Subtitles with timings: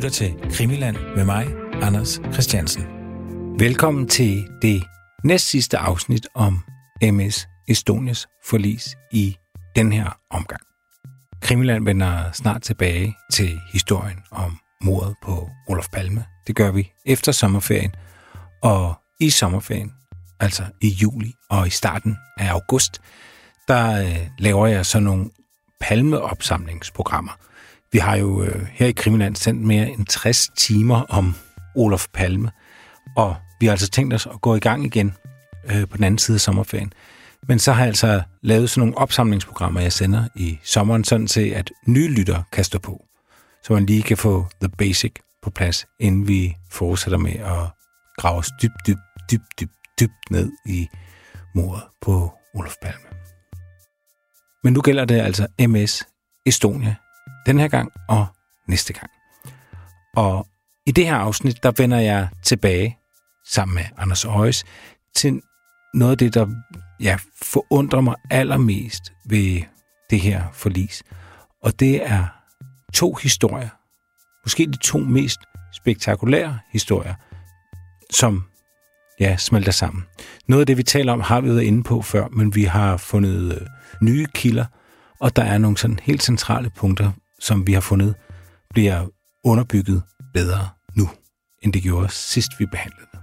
[0.00, 1.46] lytter til Krimiland med mig,
[1.82, 2.84] Anders Christiansen.
[3.58, 4.82] Velkommen til det
[5.24, 6.64] næst sidste afsnit om
[7.02, 9.36] MS Estonias forlis i
[9.76, 10.60] den her omgang.
[11.42, 16.24] Krimiland vender snart tilbage til historien om mordet på Olof Palme.
[16.46, 17.94] Det gør vi efter sommerferien,
[18.62, 19.92] og i sommerferien,
[20.40, 23.00] altså i juli og i starten af august,
[23.68, 25.30] der øh, laver jeg så nogle
[25.80, 27.32] palmeopsamlingsprogrammer.
[27.92, 31.34] Vi har jo øh, her i Krimiland sendt mere end 60 timer om
[31.76, 32.50] Olof Palme,
[33.16, 35.14] og vi har altså tænkt os at gå i gang igen
[35.70, 36.92] øh, på den anden side af sommerferien.
[37.48, 41.48] Men så har jeg altså lavet sådan nogle opsamlingsprogrammer, jeg sender i sommeren, sådan til
[41.48, 43.04] at nye lyttere kan stå på,
[43.64, 45.12] så man lige kan få the basic
[45.42, 47.68] på plads, inden vi fortsætter med at
[48.16, 50.88] grave os dybt, dybt, dybt, dybt, dybt ned i
[51.54, 53.04] mordet på Olof Palme.
[54.64, 56.06] Men nu gælder det altså MS
[56.46, 56.94] Estonia
[57.46, 58.26] den her gang og
[58.68, 59.10] næste gang.
[60.16, 60.46] Og
[60.86, 62.98] i det her afsnit, der vender jeg tilbage
[63.46, 64.64] sammen med Anders Øjes
[65.16, 65.42] til
[65.94, 66.46] noget af det, der
[67.00, 69.62] ja, forundrer mig allermest ved
[70.10, 71.02] det her forlis.
[71.62, 72.26] Og det er
[72.94, 73.68] to historier.
[74.44, 75.40] Måske de to mest
[75.72, 77.14] spektakulære historier,
[78.10, 78.44] som
[79.20, 80.04] ja, smelter sammen.
[80.48, 82.96] Noget af det, vi taler om, har vi været inde på før, men vi har
[82.96, 83.66] fundet øh,
[84.02, 84.64] nye kilder,
[85.20, 88.14] og der er nogle sådan helt centrale punkter, som vi har fundet,
[88.70, 89.06] bliver
[89.44, 90.02] underbygget
[90.34, 91.08] bedre nu,
[91.62, 93.20] end det gjorde sidst vi behandlede det.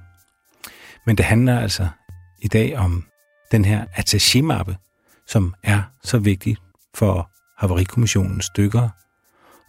[1.06, 1.88] Men det handler altså
[2.42, 3.04] i dag om
[3.52, 4.76] den her attaché-mappe,
[5.28, 6.58] som er så vigtig
[6.96, 8.90] for Havarikommissionens dykkere,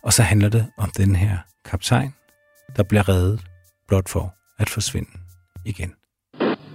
[0.03, 2.15] og så handler det om den her kaptajn,
[2.77, 3.41] der bliver reddet
[3.89, 5.11] blot for at forsvinde
[5.65, 5.95] igen.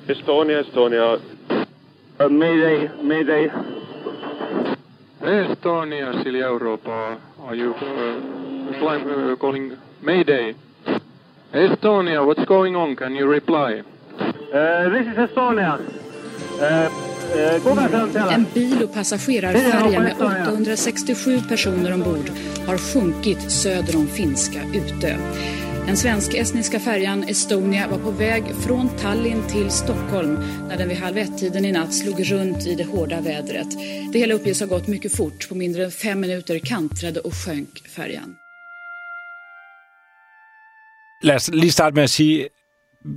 [0.09, 1.13] Estonia, Estonia.
[1.13, 3.72] Uh, mayday, mayday.
[5.23, 7.17] Estonia, Silja Europa.
[7.47, 9.71] Are you uh, flying, uh, calling
[10.01, 10.55] Mayday?
[11.53, 12.95] Estonia, what's going on?
[12.95, 13.83] Can you reply?
[14.19, 15.79] Uh, this is Estonia.
[16.59, 16.89] Uh,
[17.35, 22.29] uh, En bil och passagerarfärja med 867 personer ombord
[22.67, 25.15] har sjunkit söder om finska Utö.
[25.87, 30.33] Den svensk-estniska färjan Estonia var på väg från Tallinn till Stockholm
[30.67, 33.67] när den vid halv ett-tiden i natt slog runt i det hårda vädret.
[34.13, 35.49] Det hela uppges ha gått mycket fort.
[35.49, 38.35] På mindre än fem minuter kantrade och sjönk färjan.
[41.23, 42.47] Lad os lige starte med at sige,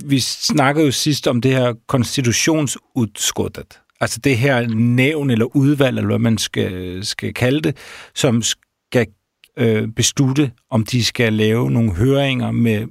[0.03, 3.79] vi snakkede jo sidst om det her konstitutionsudskuddet.
[3.99, 7.77] Altså det her nævn eller udvalg, eller hvad man skal, skal kalde det,
[8.13, 9.07] som skal
[9.57, 12.87] øh, beslutte, om de skal lave nogle høringer med,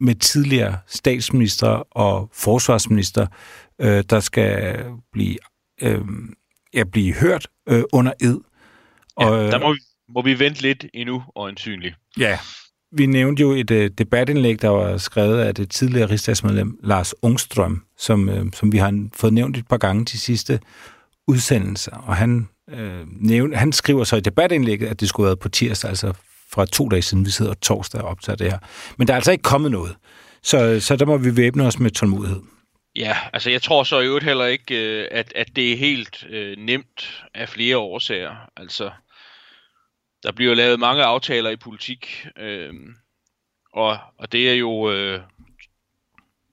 [0.00, 3.26] med tidligere statsminister og forsvarsminister,
[3.80, 5.36] øh, der skal blive,
[5.82, 6.00] øh,
[6.74, 8.40] ja, blive hørt øh, under ed.
[9.20, 9.78] Ja, der må vi,
[10.08, 11.94] må vi vente lidt endnu, øjensynligt.
[12.18, 12.38] Ja,
[12.92, 17.82] vi nævnte jo et uh, debatindlæg, der var skrevet af det tidligere rigsdagsmedlem Lars Ungstrøm,
[17.98, 20.60] som, uh, som vi har fået nævnt et par gange de sidste
[21.26, 21.96] udsendelser.
[21.96, 25.48] Og han, øh, nævne, han skriver så i debatindlægget, at det skulle have været på
[25.48, 26.12] tirsdag, altså
[26.50, 28.58] fra to dage siden, vi sidder torsdag og optager det her.
[28.96, 29.96] Men der er altså ikke kommet noget.
[30.42, 32.40] Så, så der må vi væbne os med tålmodighed.
[32.96, 36.26] Ja, altså jeg tror så i øvrigt heller ikke, øh, at, at det er helt
[36.30, 38.36] øh, nemt af flere årsager.
[38.56, 38.90] Altså,
[40.22, 42.72] der bliver lavet mange aftaler i politik, øh,
[43.72, 45.20] og, og det er jo øh,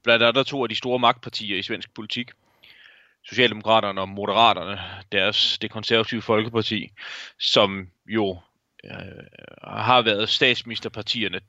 [0.03, 2.31] blandt andet to af de store magtpartier i svensk politik.
[3.25, 4.79] Socialdemokraterne og Moderaterne,
[5.11, 6.91] deres, det konservative Folkeparti,
[7.39, 8.39] som jo
[8.83, 8.91] øh,
[9.63, 11.39] har været statsministerpartierne,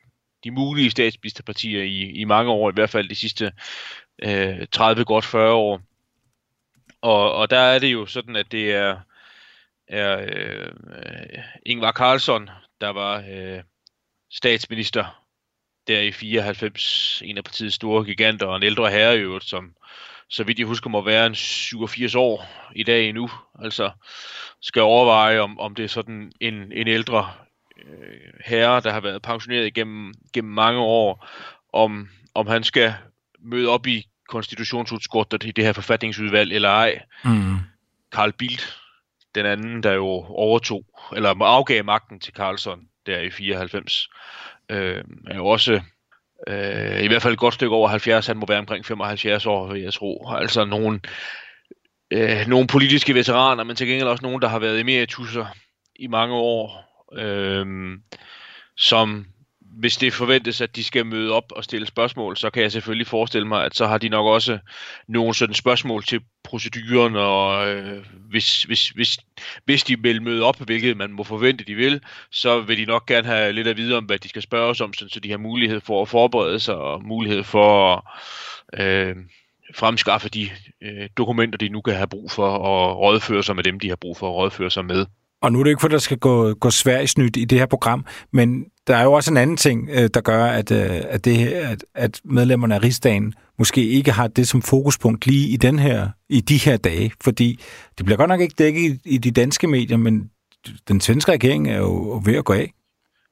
[0.44, 3.52] de mulige statsministerpartier i, i mange år, i hvert fald de sidste
[4.22, 5.80] øh, 30 godt 40 år.
[7.00, 9.00] Og, og der er det jo sådan, at det er,
[9.88, 10.72] er øh,
[11.66, 13.62] Ingvar Carlsson, der var øh,
[14.30, 15.24] statsminister
[15.88, 19.74] der i 94, en af partiets store giganter, og en ældre herre i øvrigt, som
[20.28, 23.30] så vidt jeg husker må være en 87 år i dag endnu.
[23.62, 23.90] Altså
[24.60, 27.30] skal overveje, om, om det er sådan en, en ældre
[27.86, 31.28] øh, herre, der har været pensioneret igennem gennem mange år,
[31.72, 32.94] om, om han skal
[33.38, 37.02] møde op i konstitutionsudskottet i det her forfatningsudvalg eller ej.
[37.24, 37.56] Mm.
[38.10, 38.78] Carl Bildt,
[39.34, 40.84] den anden, der jo overtog,
[41.16, 44.08] eller afgav magten til Carlson der i 94,
[44.68, 45.80] øh, er jo også
[46.46, 49.72] øh, i hvert fald et godt stykke over 70, han må være omkring 75 år,
[49.72, 50.28] vil jeg tro.
[50.28, 51.00] Altså nogle,
[52.10, 55.46] øh, nogle politiske veteraner, men til gengæld også nogen, der har været emeritusser
[55.96, 56.84] i mange år,
[57.18, 57.66] øh,
[58.76, 59.26] som
[59.78, 63.06] hvis det forventes, at de skal møde op og stille spørgsmål, så kan jeg selvfølgelig
[63.06, 64.58] forestille mig, at så har de nok også
[65.08, 69.18] nogle sådan spørgsmål til proceduren, og øh, hvis, hvis, hvis,
[69.64, 72.00] hvis de vil møde op, hvilket man må forvente, de vil,
[72.30, 74.80] så vil de nok gerne have lidt at vide om, hvad de skal spørge os
[74.80, 77.94] om, så de har mulighed for at forberede sig, og mulighed for
[78.72, 79.16] at øh,
[79.74, 80.50] fremskaffe de
[80.82, 83.96] øh, dokumenter, de nu kan have brug for, og rådføre sig med dem, de har
[83.96, 85.06] brug for at rådføre sig med.
[85.40, 88.06] Og nu er det ikke, for der skal gå, gå svært i det her program,
[88.30, 91.48] men der er jo også en anden ting, øh, der gør, at, øh, at, det,
[91.48, 96.08] at, at medlemmerne af rigsdagen måske ikke har det som fokuspunkt lige i, den her,
[96.28, 97.60] i de her dage, fordi
[97.98, 100.30] det bliver godt nok ikke dækket i, i de danske medier, men
[100.88, 102.72] den svenske regering er jo ved at gå af.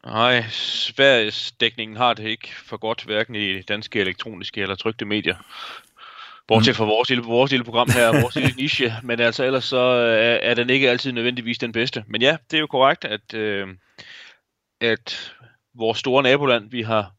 [0.06, 5.36] Nej, Sveriges dækningen har det ikke for godt, hverken i danske elektroniske eller trygte medier.
[6.48, 9.78] Bortset fra vores lille, vores lille program her, vores lille niche, men altså ellers så
[9.78, 12.04] er, er den ikke altid nødvendigvis den bedste.
[12.08, 13.68] Men ja, det er jo korrekt, at, øh,
[14.80, 15.34] at
[15.74, 17.12] vores store naboland, vi har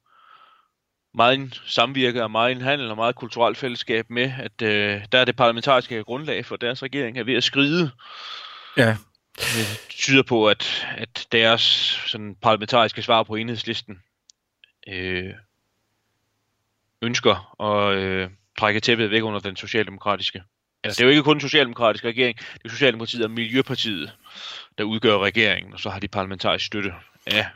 [1.13, 5.35] meget samvirke og meget handel og meget kulturelt fællesskab med, at øh, der er det
[5.35, 7.91] parlamentariske grundlag for deres regering er ved at skride.
[8.77, 8.97] Ja.
[9.35, 11.61] Det tyder på, at, at deres
[12.07, 14.01] sådan, parlamentariske svar på enhedslisten
[14.87, 15.33] øh,
[17.01, 18.29] ønsker at øh,
[18.59, 20.43] trække tæppet væk under den socialdemokratiske.
[20.83, 24.13] Altså, det er jo ikke kun den socialdemokratiske regering, det er Socialdemokratiet og Miljøpartiet,
[24.77, 26.93] der udgør regeringen, og så har de parlamentarisk støtte
[27.25, 27.47] af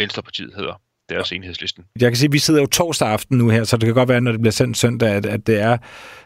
[0.00, 1.84] Venstrepartiet hedder deres enhedslisten.
[2.00, 4.08] Jeg kan sige, at vi sidder jo torsdag aften nu her, så det kan godt
[4.08, 5.76] være, når det bliver sendt søndag, at, at det er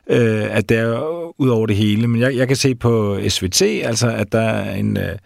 [0.06, 0.98] øh, at det er
[1.40, 2.08] ud over det hele.
[2.08, 5.18] Men jeg, jeg kan se på SVT, altså at der er en, øh,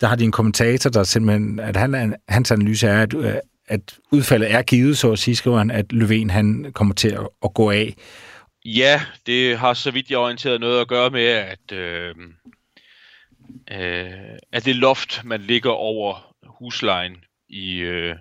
[0.00, 3.34] der har de en kommentator, der simpelthen, at han, hans analyse er, at, øh,
[3.68, 7.28] at udfaldet er givet, så at sige, skriver han, at Løven han kommer til at,
[7.44, 7.94] at gå af.
[8.64, 12.14] Ja, det har så vidt jeg orienteret noget at gøre med, at, øh,
[13.72, 14.10] øh,
[14.52, 17.16] at det loft, man ligger over huslejen
[17.52, 18.16] i, øh,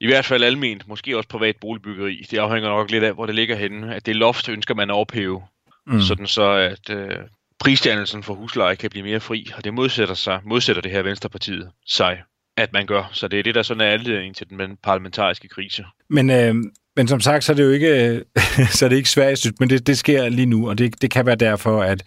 [0.00, 2.26] i hvert fald alment, måske også privat boligbyggeri.
[2.30, 3.94] Det afhænger nok lidt af, hvor det ligger henne.
[3.94, 5.42] At det loft ønsker man at ophæve,
[5.86, 6.00] mm.
[6.00, 7.16] sådan så at øh,
[7.58, 11.70] prisdannelsen for husleje kan blive mere fri, og det modsætter, sig, modsætter det her Venstrepartiet
[11.86, 12.22] sig,
[12.56, 13.10] at man gør.
[13.12, 15.84] Så det er det, der sådan er anledning til den parlamentariske krise.
[16.10, 16.54] Men, øh,
[16.96, 18.24] men som sagt, så er det jo ikke,
[18.76, 21.26] så er det ikke svært, men det, det sker lige nu, og det, det kan
[21.26, 22.02] være derfor, at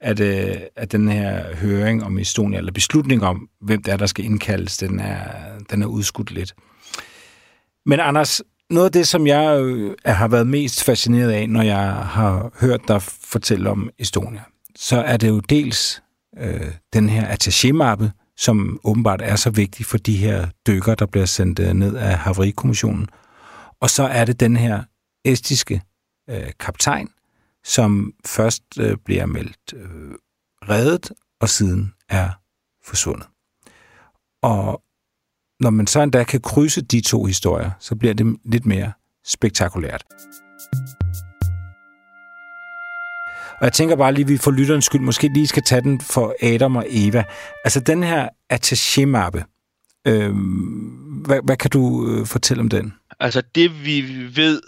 [0.00, 4.06] at, øh, at den her høring om Estonia, eller beslutning om, hvem det er, der
[4.06, 5.24] skal indkaldes, den er,
[5.70, 6.54] den er udskudt lidt.
[7.86, 11.92] Men Anders, noget af det, som jeg øh, har været mest fascineret af, når jeg
[11.92, 14.42] har hørt dig fortælle om Estonia,
[14.76, 16.02] så er det jo dels
[16.38, 21.26] øh, den her attaché-mappe, som åbenbart er så vigtig for de her dykker, der bliver
[21.26, 23.08] sendt øh, ned af Havarikommissionen.
[23.80, 24.82] Og så er det den her
[25.24, 25.82] estiske
[26.30, 27.08] øh, kaptajn,
[27.68, 30.14] som først øh, bliver meldt øh,
[30.68, 32.30] reddet, og siden er
[32.84, 33.26] forsvundet.
[34.42, 34.82] Og
[35.60, 38.92] når man så endda kan krydse de to historier, så bliver det lidt mere
[39.24, 40.04] spektakulært.
[43.60, 46.00] Og jeg tænker bare lige, at vi for lytterens skyld måske lige skal tage den
[46.00, 47.24] for Adam og Eva.
[47.64, 49.44] Altså den her attaché-mappe,
[50.06, 50.34] øh,
[51.26, 52.94] hvad, hvad kan du øh, fortælle om den?
[53.20, 54.02] Altså det vi
[54.36, 54.62] ved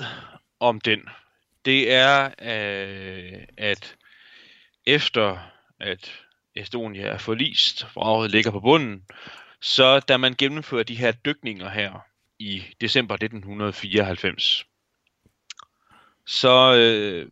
[0.60, 0.98] om den,
[1.64, 3.96] det er, øh, at
[4.86, 5.38] efter
[5.80, 6.12] at
[6.54, 9.02] Estonia er forlist, vraget ligger på bunden,
[9.60, 12.06] så da man gennemfører de her dykninger her
[12.38, 14.64] i december 1994,
[16.26, 17.28] så øh,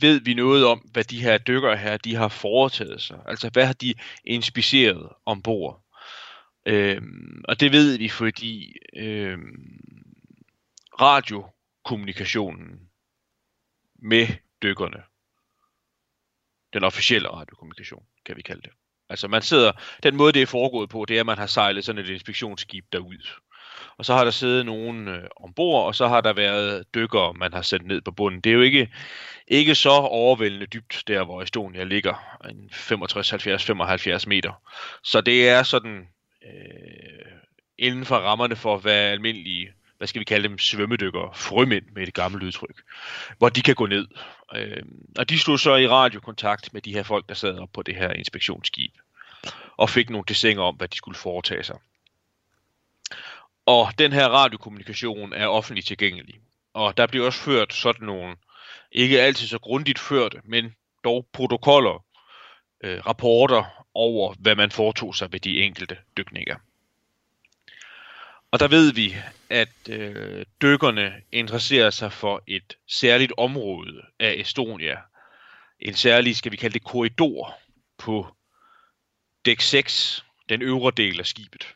[0.00, 3.18] ved vi noget om, hvad de her dykkere her, de har foretaget sig.
[3.26, 3.94] Altså, hvad har de
[4.24, 5.84] inspiceret ombord?
[6.66, 9.80] Øhm, og det ved vi, fordi øhm,
[11.00, 12.89] radiokommunikationen
[14.02, 14.26] med
[14.62, 15.02] dykkerne.
[16.72, 18.70] Den officielle radiokommunikation, kan vi kalde det.
[19.08, 21.84] Altså man sidder, den måde det er foregået på, det er, at man har sejlet
[21.84, 23.28] sådan et inspektionsskib derud.
[23.96, 27.52] Og så har der siddet nogen øh, ombord, og så har der været dykkere, man
[27.52, 28.40] har sendt ned på bunden.
[28.40, 28.92] Det er jo ikke,
[29.48, 32.38] ikke så overvældende dybt, der hvor Estonia ligger,
[32.72, 34.52] 65, 70, 75 meter.
[35.02, 36.08] Så det er sådan
[36.44, 37.32] øh,
[37.78, 42.14] inden for rammerne for, hvad almindelige hvad skal vi kalde dem, svømmedykker, frømænd med et
[42.14, 42.82] gammelt udtryk,
[43.38, 44.06] hvor de kan gå ned.
[44.54, 44.82] Øh,
[45.18, 47.96] og de stod så i radiokontakt med de her folk, der sad op på det
[47.96, 48.92] her inspektionsskib,
[49.76, 51.76] og fik nogle desinger om, hvad de skulle foretage sig.
[53.66, 56.34] Og den her radiokommunikation er offentligt tilgængelig.
[56.74, 58.36] Og der bliver også ført sådan nogle,
[58.92, 62.04] ikke altid så grundigt ført, men dog protokoller,
[62.84, 66.56] øh, rapporter over, hvad man foretog sig ved de enkelte dykninger.
[68.50, 69.16] Og der ved vi,
[69.50, 74.98] at øh, dykkerne interesserer sig for et særligt område af Estonia.
[75.80, 77.58] En særlig, skal vi kalde det, korridor
[77.98, 78.26] på
[79.44, 81.74] dæk 6, den øvre del af skibet.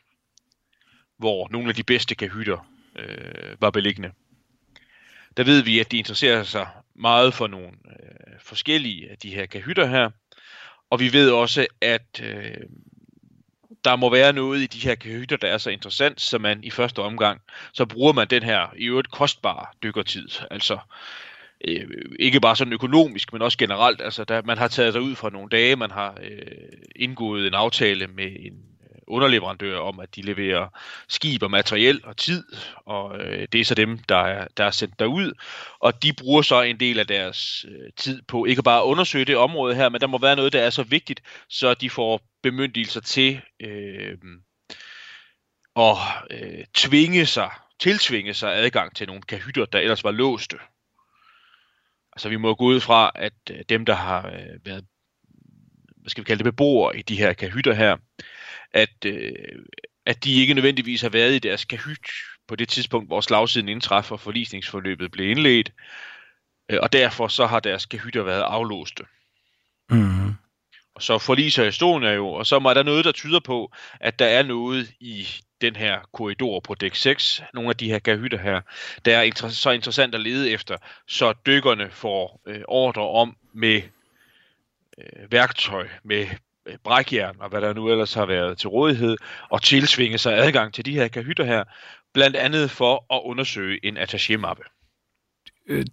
[1.17, 4.11] hvor nogle af de bedste kahytter øh, var beliggende.
[5.37, 9.45] Der ved vi, at de interesserer sig meget for nogle øh, forskellige af de her
[9.45, 10.09] kahytter her,
[10.89, 12.57] og vi ved også, at øh,
[13.85, 16.69] der må være noget i de her kahytter, der er så interessant, så man i
[16.69, 17.41] første omgang,
[17.73, 20.27] så bruger man den her i øvrigt kostbare dykkertid.
[20.51, 20.77] Altså
[21.67, 21.87] øh,
[22.19, 24.01] ikke bare sådan økonomisk, men også generelt.
[24.01, 27.53] Altså der, man har taget sig ud fra nogle dage, man har øh, indgået en
[27.53, 30.67] aftale med en øh, underleverandører om, at de leverer
[31.07, 32.43] skib og materiel og tid,
[32.85, 35.33] og øh, det er så dem, der er, der er sendt derud,
[35.79, 39.25] og de bruger så en del af deres øh, tid på ikke bare at undersøge
[39.25, 42.21] det område her, men der må være noget, der er så vigtigt, så de får
[42.45, 44.17] bemyndigelser til øh,
[45.75, 45.97] at
[46.31, 47.49] øh, tvinge sig,
[47.79, 50.57] tiltvinge sig adgang til nogle kahytter, der ellers var låste.
[52.13, 54.85] Altså vi må gå ud fra, at øh, dem, der har øh, været
[55.95, 57.97] hvad skal vi kalde det, beboere i de her kahytter her,
[58.71, 59.31] at, øh,
[60.05, 62.09] at de ikke nødvendigvis har været i deres kahyt
[62.47, 65.71] på det tidspunkt, hvor slagsiden indtræffer og forlisningsforløbet blev indledt,
[66.69, 69.03] øh, og derfor så har deres kahytter været aflåste.
[69.89, 70.44] Mm.
[70.99, 74.43] Så forliser historien jo, og så er der noget, der tyder på, at der er
[74.43, 75.27] noget i
[75.61, 78.61] den her korridor på dæk 6, nogle af de her kahytter her,
[79.05, 83.81] der er inter- så interessant at lede efter, så dykkerne får øh, ordre om med
[84.97, 86.27] øh, værktøj, med
[86.67, 89.17] Øh, brækjern og hvad der nu ellers har været til rådighed,
[89.49, 91.63] og tilsvinge sig adgang til de her kahytter her,
[92.13, 94.63] blandt andet for at undersøge en attaché-mappe.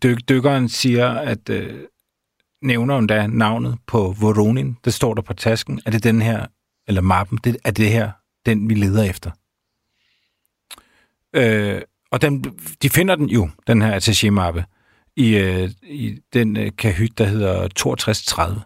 [0.02, 1.80] Dyk, dykkeren siger, at øh,
[2.62, 5.80] nævner hun da navnet på Voronin, det står der på tasken.
[5.86, 6.46] Er det den her,
[6.88, 8.10] eller mappen, det, er det her
[8.46, 9.30] den, vi leder efter?
[11.32, 12.44] Øh, og den,
[12.82, 14.64] de finder den jo, den her attaché-mappe,
[15.16, 18.62] i, øh, i den øh, kahyt, der hedder 6230.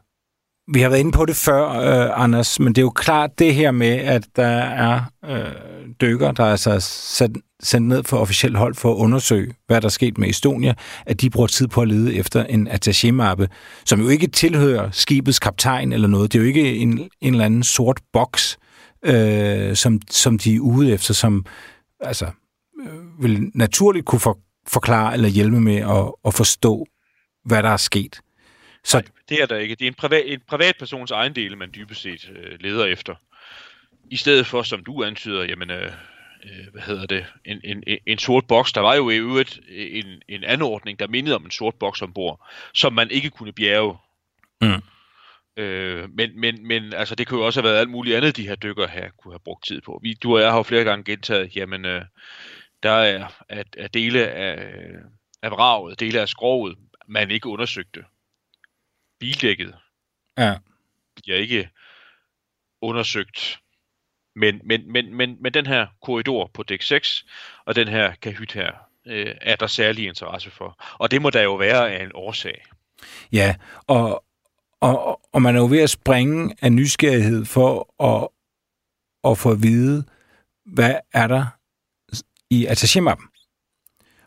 [0.73, 3.55] Vi har været inde på det før, øh, Anders, men det er jo klart det
[3.55, 7.31] her med, at der er øh, dykker, der altså er altså sat,
[7.63, 10.75] sendt ned for officielt hold for at undersøge, hvad der er sket med Estonia,
[11.07, 13.49] at de bruger tid på at lede efter en attaché-mappe,
[13.85, 16.33] som jo ikke tilhører skibets kaptajn eller noget.
[16.33, 18.59] Det er jo ikke en, en eller anden sort boks,
[19.05, 21.45] øh, som, som de er ude efter, som
[22.01, 22.27] altså,
[22.81, 26.87] øh, vil naturligt kunne for, forklare eller hjælpe med at, at forstå,
[27.45, 28.21] hvad der er sket.
[28.87, 28.97] Så...
[28.97, 29.75] Nej, det er der ikke.
[29.75, 33.15] Det er en, privat, en privatpersons ejendel, man dybest set øh, leder efter.
[34.11, 35.93] I stedet for, som du antyder, jamen, øh,
[36.45, 38.73] øh, hvad hedder det, en, en, en sort boks.
[38.73, 42.51] Der var jo i øvrigt en, en anordning, der mindede om en sort boks ombord,
[42.75, 43.97] som man ikke kunne bjerge.
[44.61, 44.83] Mm.
[45.57, 48.49] Øh, men, men, men altså, det kunne jo også have været alt muligt andet, de
[48.49, 50.01] her dykker her kunne have brugt tid på.
[50.03, 52.03] Vi, du og jeg har jo flere gange gentaget, jamen, øh,
[52.83, 54.73] der er at, at dele af,
[55.43, 56.79] af vraget, dele af skroget,
[57.09, 58.05] man ikke undersøgte
[59.21, 59.75] bildækket
[60.39, 60.55] ja.
[61.17, 61.71] bliver ikke
[62.83, 63.61] undersøgt.
[64.37, 67.25] Men, men, men, men, men den her korridor på dæk 6
[67.65, 68.73] og den her kahyt her,
[69.07, 70.85] øh, er der særlig interesse for.
[70.99, 72.65] Og det må der jo være af en årsag.
[73.33, 73.55] Ja,
[73.87, 74.25] og,
[74.81, 78.29] og, og man er jo ved at springe af nysgerrighed for at,
[79.31, 80.05] at få at vide,
[80.65, 81.47] hvad er der
[82.51, 83.33] i attaché-mappen.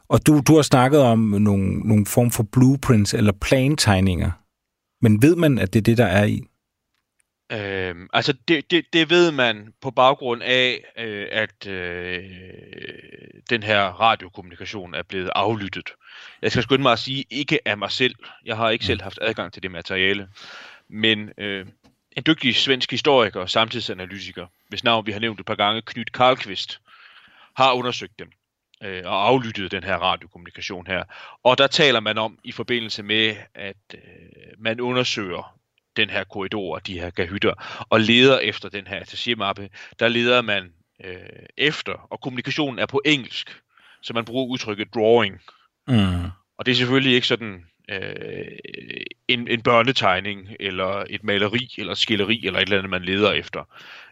[0.07, 4.31] Og du, du har snakket om nogle, nogle form for blueprints eller plantegninger
[5.01, 6.41] men ved man, at det er det, der er i?
[7.51, 12.23] Øhm, altså, det, det, det ved man på baggrund af, øh, at øh,
[13.49, 15.89] den her radiokommunikation er blevet aflyttet.
[16.41, 18.15] Jeg skal skynde mig at sige, ikke af mig selv.
[18.45, 18.85] Jeg har ikke mm.
[18.85, 20.27] selv haft adgang til det materiale.
[20.89, 21.65] Men øh,
[22.11, 26.11] en dygtig svensk historiker og samtidsanalytiker, hvis navn vi har nævnt et par gange, Knyt
[26.11, 26.81] Karlqvist,
[27.55, 28.29] har undersøgt dem
[28.83, 31.03] øh, og aflyttet den her radiokommunikation her.
[31.43, 33.99] Og der taler man om i forbindelse med, at øh,
[34.57, 35.59] man undersøger
[35.97, 39.69] den her korridor, de her kahytter, og leder efter den her attaché-mappe.
[39.99, 41.15] Der leder man øh,
[41.57, 43.61] efter, og kommunikationen er på engelsk,
[44.01, 45.41] så man bruger udtrykket drawing.
[45.87, 46.25] Mm.
[46.57, 48.57] Og det er selvfølgelig ikke sådan øh,
[49.27, 53.31] en, en børnetegning, eller et maleri, eller et skilleri, eller et eller andet, man leder
[53.31, 53.63] efter.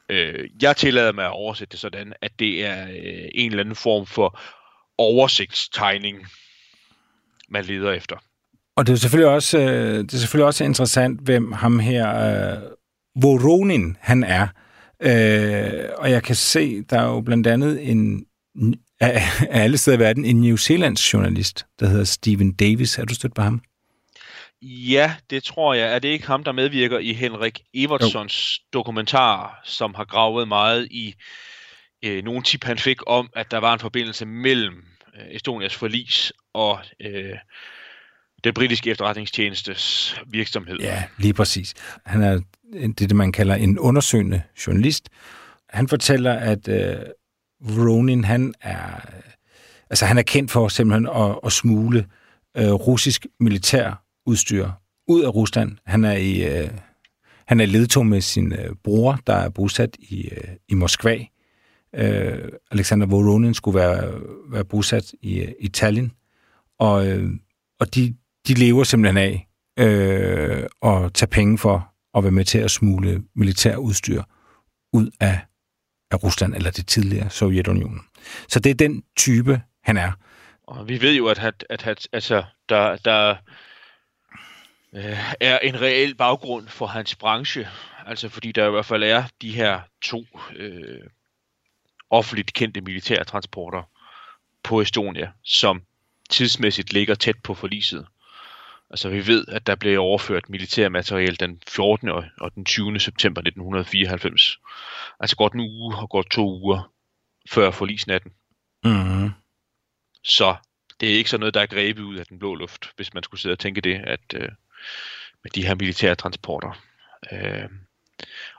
[0.10, 3.76] Øh, jeg tillader mig at oversætte det sådan, at det er øh, en eller anden
[3.76, 4.40] form for
[4.98, 6.28] oversigtstegning,
[7.50, 8.16] man leder efter.
[8.76, 12.62] Og det er selvfølgelig også, øh, det er selvfølgelig også interessant, hvem ham her, øh,
[13.22, 14.48] Voronin, han er.
[15.02, 18.26] Øh, og jeg kan se, der er jo blandt andet en,
[19.00, 22.98] af, alle steder i verden, en New Zealands journalist, der hedder Stephen Davis.
[22.98, 23.62] Er du stødt på ham?
[24.62, 25.94] Ja, det tror jeg.
[25.96, 28.80] Er det ikke ham, der medvirker i Henrik Evertsons jo.
[28.80, 31.14] dokumentar, som har gravet meget i
[32.06, 34.84] øh, nogle tip, han fik om, at der var en forbindelse mellem
[35.16, 37.36] øh, Estonias forlis og øh,
[38.44, 40.78] den britiske efterretningstjenestes virksomhed.
[40.80, 41.74] Ja, lige præcis.
[42.06, 42.40] Han er
[42.74, 45.10] det, det man kalder en undersøgende journalist.
[45.70, 46.96] Han fortæller, at øh,
[47.62, 49.02] Ronin, han er,
[49.90, 52.08] altså han er kendt for simpelthen at, at smule
[52.58, 54.70] øh, russisk militær udstyr
[55.08, 55.78] ud af Rusland.
[55.86, 56.70] Han er i, øh,
[57.48, 61.26] han er ledtog med sin øh, bror, der er bosat i, øh, i Moskva.
[61.96, 66.12] Øh, Alexander Voronin skulle være, være bosat i, øh, i Tallinn.
[66.80, 67.30] Og, øh,
[67.80, 68.16] og de,
[68.48, 69.48] de lever simpelthen af
[69.80, 74.24] øh, at tage penge for at være med til at smule militær udstyr
[74.94, 75.40] ud af,
[76.12, 78.02] af Rusland, eller det tidligere Sovjetunionen.
[78.48, 80.12] Så det er den type, han er.
[80.68, 83.36] Og vi ved jo, at, at, at, at altså, der, der
[84.96, 87.68] øh, er en reel baggrund for hans branche.
[88.06, 90.26] Altså fordi der i hvert fald er de her to
[90.56, 91.02] øh,
[92.10, 93.84] offentligt kendte militære transporter
[94.64, 95.82] på Estonia, som
[96.30, 98.08] tidsmæssigt ligger tæt på forliset.
[98.90, 102.10] Altså vi ved, at der blev overført militærmateriel den 14.
[102.10, 103.00] og den 20.
[103.00, 104.58] september 1994.
[105.20, 106.92] Altså godt en uge og godt to uger
[107.50, 108.32] før forlisnatten.
[108.84, 109.32] Mm.
[110.24, 110.56] Så
[111.00, 113.24] det er ikke sådan noget, der er grebet ud af den blå luft, hvis man
[113.24, 114.50] skulle sidde og tænke det, at øh,
[115.44, 116.82] med de her militære transporter.
[117.32, 117.70] Øh,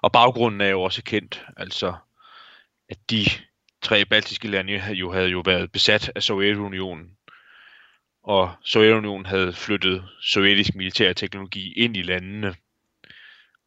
[0.02, 1.94] og baggrunden er jo også kendt, altså
[2.90, 3.24] at de
[3.82, 7.18] tre baltiske lande jo havde jo været besat af Sovjetunionen
[8.28, 12.54] og Sovjetunionen havde flyttet sovjetisk militær teknologi ind i landene.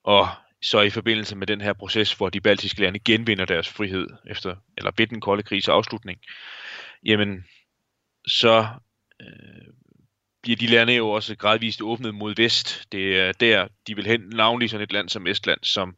[0.04, 0.30] Og
[0.62, 4.56] så i forbindelse med den her proces, hvor de baltiske lande genvinder deres frihed efter,
[4.78, 6.20] eller ved den kolde krigs afslutning,
[7.06, 7.46] jamen,
[8.28, 8.68] så
[9.22, 9.74] øh,
[10.44, 12.92] bliver de lande jo også gradvist åbnet mod vest.
[12.92, 15.96] Det er der, de vil hen, navnlig sådan et land som Estland, som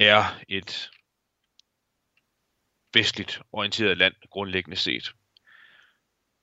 [0.00, 0.90] er et
[2.94, 5.12] vestligt orienteret land grundlæggende set.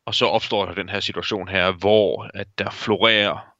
[0.06, 3.56] Og så opstår der den her situation her, hvor at der florerer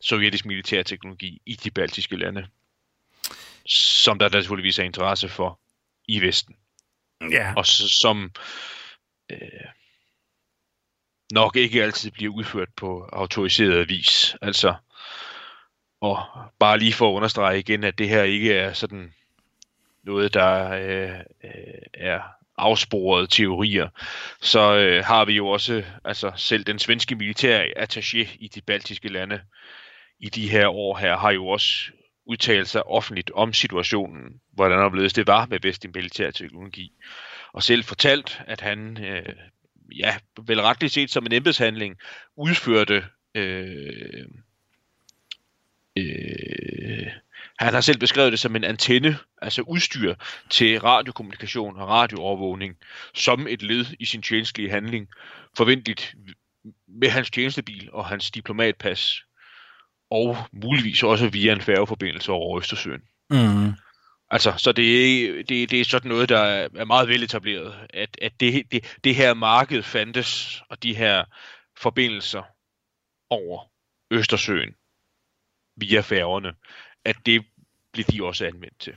[0.00, 2.48] sovjetisk militærteknologi i de baltiske lande,
[3.66, 5.60] som der naturligvis er interesse for
[6.08, 6.56] i Vesten.
[7.30, 7.52] Ja.
[7.56, 8.32] Og så, som
[9.30, 9.38] øh,
[11.32, 14.36] nok ikke altid bliver udført på autoriseret vis.
[14.42, 14.74] Altså,
[16.00, 16.22] og
[16.58, 19.14] bare lige for at understrege igen, at det her ikke er sådan
[20.04, 22.20] noget, der øh, øh, er
[22.56, 23.88] afsporede teorier,
[24.40, 29.08] så øh, har vi jo også altså selv den svenske militære attaché i de baltiske
[29.08, 29.40] lande
[30.20, 31.92] i de her år her, har jo også
[32.26, 36.92] udtalt sig offentligt om situationen, hvordan opledes det var med vestlig militær teknologi.
[37.52, 39.34] Og selv fortalt, at han, øh,
[39.96, 41.96] ja, vel retligt set som en embedshandling,
[42.36, 44.26] udførte øh,
[45.96, 47.06] øh,
[47.60, 50.14] han har selv beskrevet det som en antenne, altså udstyr
[50.50, 52.76] til radiokommunikation og radioovervågning,
[53.14, 55.08] som et led i sin tjenestlige handling,
[55.56, 56.14] forventeligt
[56.88, 59.22] med hans tjenestebil og hans diplomatpas,
[60.10, 63.00] og muligvis også via en færgeforbindelse over Østersøen.
[63.30, 63.72] Mm.
[64.30, 68.32] Altså, så det er, det, det er sådan noget, der er meget veletableret, at, at
[68.40, 71.24] det, det, det her marked fandtes, og de her
[71.78, 72.42] forbindelser
[73.30, 73.64] over
[74.10, 74.74] Østersøen
[75.76, 76.52] via færgerne,
[77.04, 77.44] at det
[77.92, 78.92] blev de også anvendt til.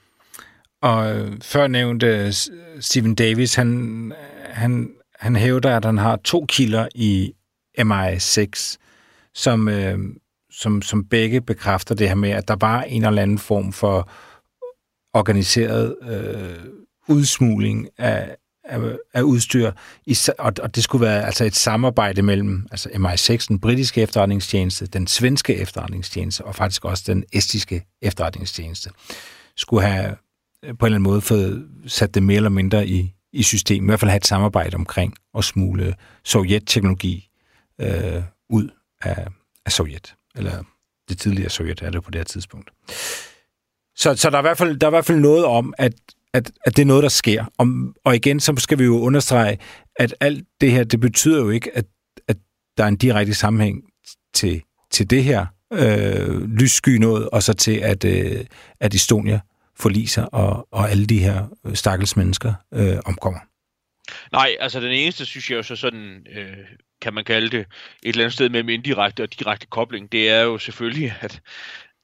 [0.82, 2.34] Og øh, før nævnte øh,
[2.80, 7.34] Stephen Davis, han, han, han hævder, at han har to kilder i
[7.80, 8.78] MI6,
[9.34, 10.00] som, øh,
[10.52, 14.10] som, som begge bekræfter det her med, at der var en eller anden form for
[15.14, 16.66] organiseret øh,
[17.08, 18.80] udsmugling af, af,
[19.14, 19.72] af udstyr,
[20.06, 24.86] i, og, og det skulle være altså et samarbejde mellem altså MI6, den britiske efterretningstjeneste,
[24.86, 28.90] den svenske efterretningstjeneste og faktisk også den estiske efterretningstjeneste,
[29.56, 30.16] skulle have
[30.64, 33.84] øh, på en eller anden måde fået sat det mere eller mindre i, i system,
[33.84, 37.30] i hvert fald have et samarbejde omkring at smule sovjetteknologi
[37.82, 38.70] øh, ud
[39.02, 39.28] af,
[39.66, 40.64] af Sovjet, eller
[41.10, 42.72] det tidligere Sovjet er det på det her tidspunkt.
[43.96, 45.94] Så, så der, er i hvert fald, der er i hvert fald noget om, at
[46.34, 47.46] at, at det er noget, der sker.
[47.58, 47.68] Og,
[48.06, 49.58] og igen, så skal vi jo understrege,
[49.96, 51.86] at alt det her, det betyder jo ikke, at,
[52.28, 52.38] at
[52.78, 53.84] der er en direkte sammenhæng
[54.34, 58.46] til, til det her øh, lyssky noget, og så til, at, øh,
[58.80, 59.40] at Estonia
[59.76, 63.40] forliser, og, og alle de her øh, stakkels mennesker øh, omkommer.
[64.32, 66.58] Nej, altså den eneste, synes jeg jo så sådan, øh,
[67.02, 67.68] kan man kalde det, et
[68.04, 71.42] eller andet sted mellem indirekte og direkte kobling, det er jo selvfølgelig, at,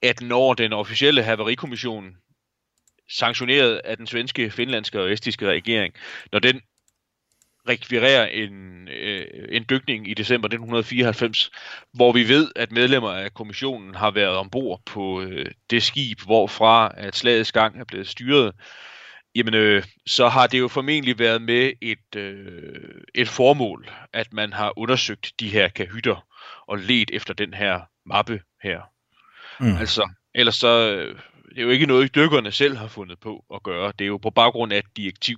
[0.01, 2.05] at når den officielle haverikommission
[3.09, 5.93] sanktioneret af den svenske, finlandske og estiske regering,
[6.31, 6.61] når den
[7.69, 11.51] rekvirerer en, øh, en dykning i december 1994,
[11.93, 16.91] hvor vi ved, at medlemmer af kommissionen har været ombord på øh, det skib, hvorfra
[16.97, 18.53] at slagets gang er blevet styret,
[19.35, 24.53] jamen øh, så har det jo formentlig været med et, øh, et formål, at man
[24.53, 26.25] har undersøgt de her kahytter
[26.67, 28.81] og let efter den her mappe her.
[29.59, 29.77] Mm.
[29.77, 31.05] Altså, ellers så
[31.49, 33.93] det er jo ikke noget, dykkerne selv har fundet på at gøre.
[33.99, 35.37] Det er jo på baggrund af et direktiv.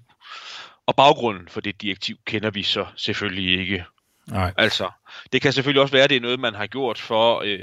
[0.85, 3.85] Og baggrunden for det direktiv kender vi så selvfølgelig ikke.
[4.27, 4.53] Nej.
[4.57, 4.89] Altså,
[5.33, 7.41] det kan selvfølgelig også være, at det er noget, man har gjort for...
[7.45, 7.59] Øh,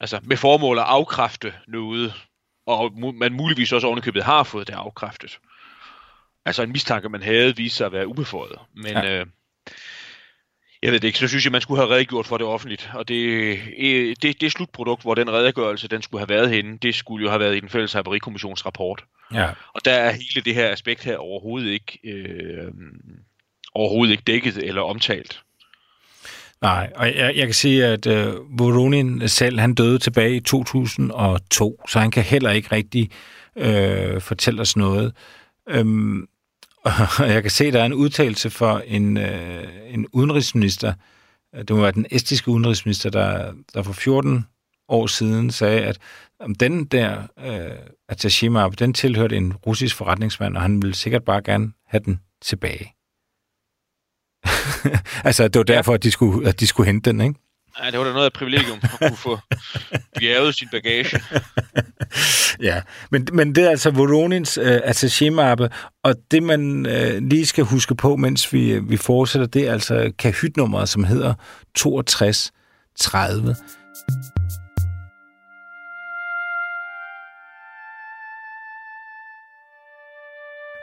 [0.00, 2.14] altså, med formål at afkræfte noget,
[2.66, 5.38] og man muligvis også ovenikøbet har fået det afkræftet.
[6.44, 8.58] Altså en mistanke, man havde, vist sig at være ubeføjet.
[8.74, 9.20] Men ja.
[9.20, 9.26] øh,
[10.82, 12.90] jeg ved det ikke, så synes jeg, man skulle have redegjort for det offentligt.
[12.94, 13.14] Og det,
[13.78, 17.30] øh, det, det slutprodukt, hvor den redegørelse, den skulle have været henne, det skulle jo
[17.30, 19.04] have været i den fælles haverikommissionsrapport.
[19.34, 19.50] Ja.
[19.74, 22.72] Og der er hele det her aspekt her overhovedet ikke, øh,
[23.74, 25.42] overhovedet ikke dækket eller omtalt.
[26.62, 31.80] Nej, og jeg, jeg kan sige, at øh, Voronin selv, han døde tilbage i 2002,
[31.88, 33.10] så han kan heller ikke rigtig
[33.56, 35.12] øh, fortælle os noget.
[35.68, 36.26] Øhm,
[36.84, 40.94] og jeg kan se, der er en udtalelse for en, øh, en udenrigsminister,
[41.54, 44.46] det må være den estiske udenrigsminister, der, der for 14
[44.88, 45.98] år siden sagde, at
[46.40, 47.78] om den der øh,
[48.12, 52.94] attaché den tilhørte en russisk forretningsmand, og han ville sikkert bare gerne have den tilbage.
[55.28, 57.40] altså, det var derfor, at de skulle, at de skulle hente den, ikke?
[57.80, 59.38] Ja, det var da noget af privilegium at kunne få
[60.18, 61.20] bjerget sin bagage.
[62.68, 65.68] ja, men, men det er altså Voronins øh, attaché-mappe,
[66.02, 70.12] og det man øh, lige skal huske på, mens vi, vi fortsætter, det er altså
[70.18, 71.34] kahytnummeret, som hedder
[71.76, 73.56] 6230.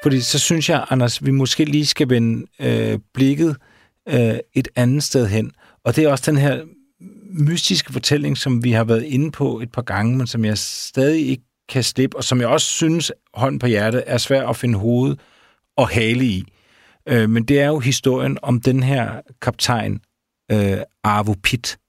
[0.03, 3.57] Fordi så synes jeg, Anders, vi måske lige skal vende øh, blikket
[4.09, 5.51] øh, et andet sted hen.
[5.83, 6.61] Og det er også den her
[7.29, 11.29] mystiske fortælling, som vi har været inde på et par gange, men som jeg stadig
[11.29, 14.79] ikke kan slippe, og som jeg også synes, hånd på hjertet, er svært at finde
[14.79, 15.17] hoved
[15.77, 16.43] og hale i.
[17.05, 20.01] Øh, men det er jo historien om den her kaptajn,
[20.51, 21.79] øh, Arvo Pitt.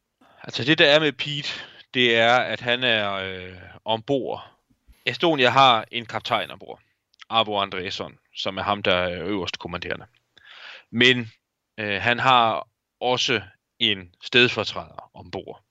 [0.42, 1.48] Altså det, der er med Pete,
[1.94, 3.52] det er, at han er øh,
[3.84, 4.50] ombord.
[5.06, 6.80] Estonia har en kaptajn ombord.
[7.30, 10.06] Arvo Andresson, som er ham, der er øverste kommanderende.
[10.92, 11.30] Men
[11.80, 12.68] øh, han har
[13.00, 13.40] også
[13.80, 15.64] en stedfortræder ombord.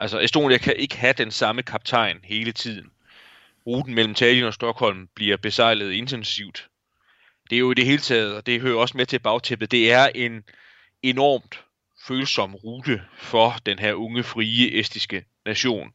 [0.00, 2.90] Altså Estonia kan ikke have den samme kaptajn hele tiden.
[3.66, 6.68] Ruten mellem Tallinn og Stockholm bliver besejlet intensivt.
[7.50, 9.92] Det er jo i det hele taget, og det hører også med til bagtæppet, det
[9.92, 10.44] er en
[11.02, 11.64] enormt
[12.06, 15.92] følsom rute for den her unge, frie, estiske nation.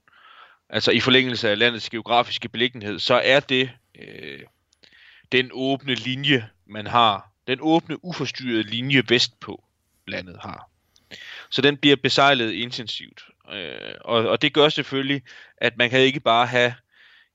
[0.69, 4.39] Altså i forlængelse af landets geografiske beliggenhed, så er det øh,
[5.31, 9.63] den åbne linje, man har, den åbne, uforstyrrede linje vestpå
[10.07, 10.69] landet har.
[11.49, 13.23] Så den bliver besejlet intensivt.
[13.51, 15.21] Øh, og, og det gør selvfølgelig,
[15.57, 16.75] at man kan ikke bare have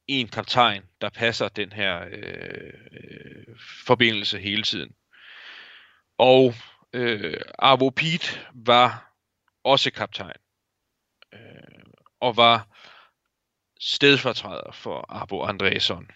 [0.06, 4.92] en kaptajn, der passer den her øh, øh, forbindelse hele tiden.
[6.18, 6.54] Og
[6.92, 9.12] øh, Arvo Piet var
[9.64, 10.40] også kaptajn.
[11.34, 11.40] Øh,
[12.20, 12.66] og var
[13.80, 16.10] stedfortræder for Arvo Andresson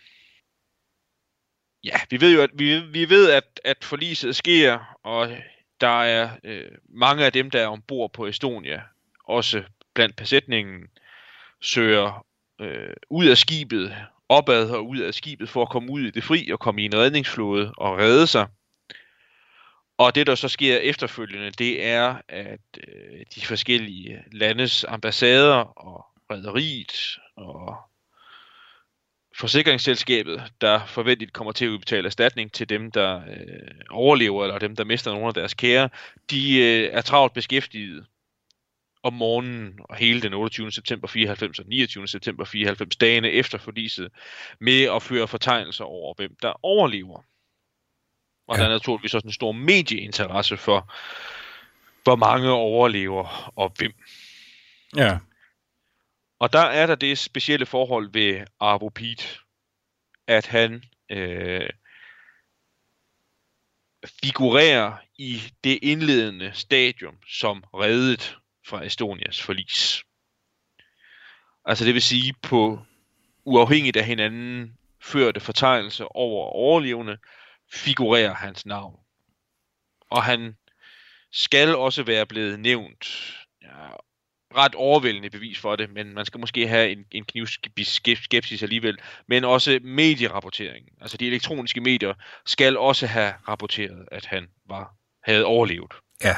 [1.86, 5.36] ja, vi ved jo, at vi, vi ved, at, at forliset sker, og
[5.80, 8.82] der er øh, mange af dem, der er ombord på Estonia,
[9.24, 9.62] også
[9.94, 10.88] blandt besætningen,
[11.60, 12.26] søger
[12.60, 13.96] øh, ud af skibet,
[14.28, 16.84] opad og ud af skibet for at komme ud i det fri og komme i
[16.84, 18.46] en redningsflåde og redde sig.
[19.98, 26.06] Og det, der så sker efterfølgende, det er, at øh, de forskellige landes ambassader og
[26.30, 27.76] rederiet og
[29.38, 34.76] forsikringsselskabet, der forventeligt kommer til at udbetale erstatning til dem, der øh, overlever, eller dem,
[34.76, 35.88] der mister nogle af deres kære,
[36.30, 38.06] de øh, er travlt beskæftiget
[39.02, 40.72] om morgenen og hele den 28.
[40.72, 42.08] september 94 og 29.
[42.08, 44.08] september 94, dagene efter forliset,
[44.60, 47.24] med at føre fortegnelser over, hvem der overlever.
[48.48, 48.62] Og ja.
[48.62, 50.92] der er naturligvis også en stor medieinteresse for,
[52.02, 53.92] hvor mange overlever og hvem.
[54.96, 55.18] Ja.
[56.38, 59.24] Og der er der det specielle forhold ved Arvo Pete,
[60.26, 61.70] at han øh,
[64.24, 70.02] figurerer i det indledende stadium som reddet fra Estonias forlis.
[71.64, 72.86] Altså det vil sige på
[73.44, 77.18] uafhængigt af hinanden førte fortegnelse over overlevende,
[77.72, 79.00] figurerer hans navn.
[80.10, 80.56] Og han
[81.32, 83.06] skal også være blevet nævnt
[83.62, 83.88] ja,
[84.56, 88.98] ret overvældende bevis for det, men man skal måske have en, en knivskepsis alligevel.
[89.28, 92.14] Men også medierapporteringen, altså de elektroniske medier,
[92.46, 95.94] skal også have rapporteret, at han var havde overlevet.
[96.24, 96.36] Ja.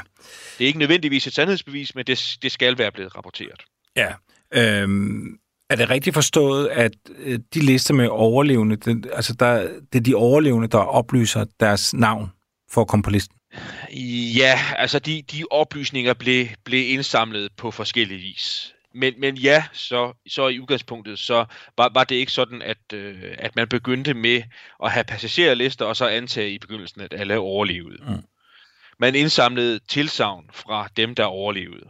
[0.59, 3.63] Det er ikke nødvendigvis et sandhedsbevis, men det, det skal være blevet rapporteret.
[3.97, 4.13] Ja.
[4.55, 5.39] Øhm,
[5.71, 10.03] er det rigtigt forstået, at øh, de lister med overlevende, det, altså der, det er
[10.03, 12.31] de overlevende, der oplyser deres navn
[12.71, 13.38] for at komme på listen?
[14.37, 18.75] Ja, altså de, de oplysninger blev, blev indsamlet på forskellige vis.
[18.95, 21.45] men, men ja, så, så i udgangspunktet, så
[21.77, 24.43] var, var det ikke sådan, at, øh, at man begyndte med
[24.85, 27.99] at have passagerlister, og så antage i begyndelsen, at alle overlevede.
[28.09, 28.23] Mm.
[28.99, 31.87] Man indsamlede tilsavn fra dem, der overlevede.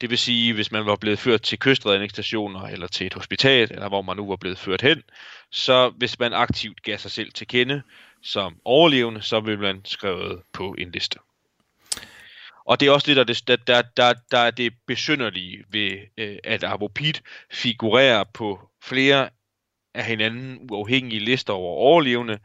[0.00, 3.88] Det vil sige, hvis man var blevet ført til kystredningsstationer, eller til et hospital, eller
[3.88, 5.02] hvor man nu var blevet ført hen,
[5.50, 7.82] så hvis man aktivt gav sig selv til kende
[8.26, 11.18] som overlevende, så vil man skrevet på en liste.
[12.66, 16.64] Og det er også det, der, der, der, der er det besynderlige ved, øh, at
[16.64, 17.14] Avopid
[17.52, 19.28] figurerer på flere
[19.94, 22.38] af hinanden uafhængige lister over overlevende,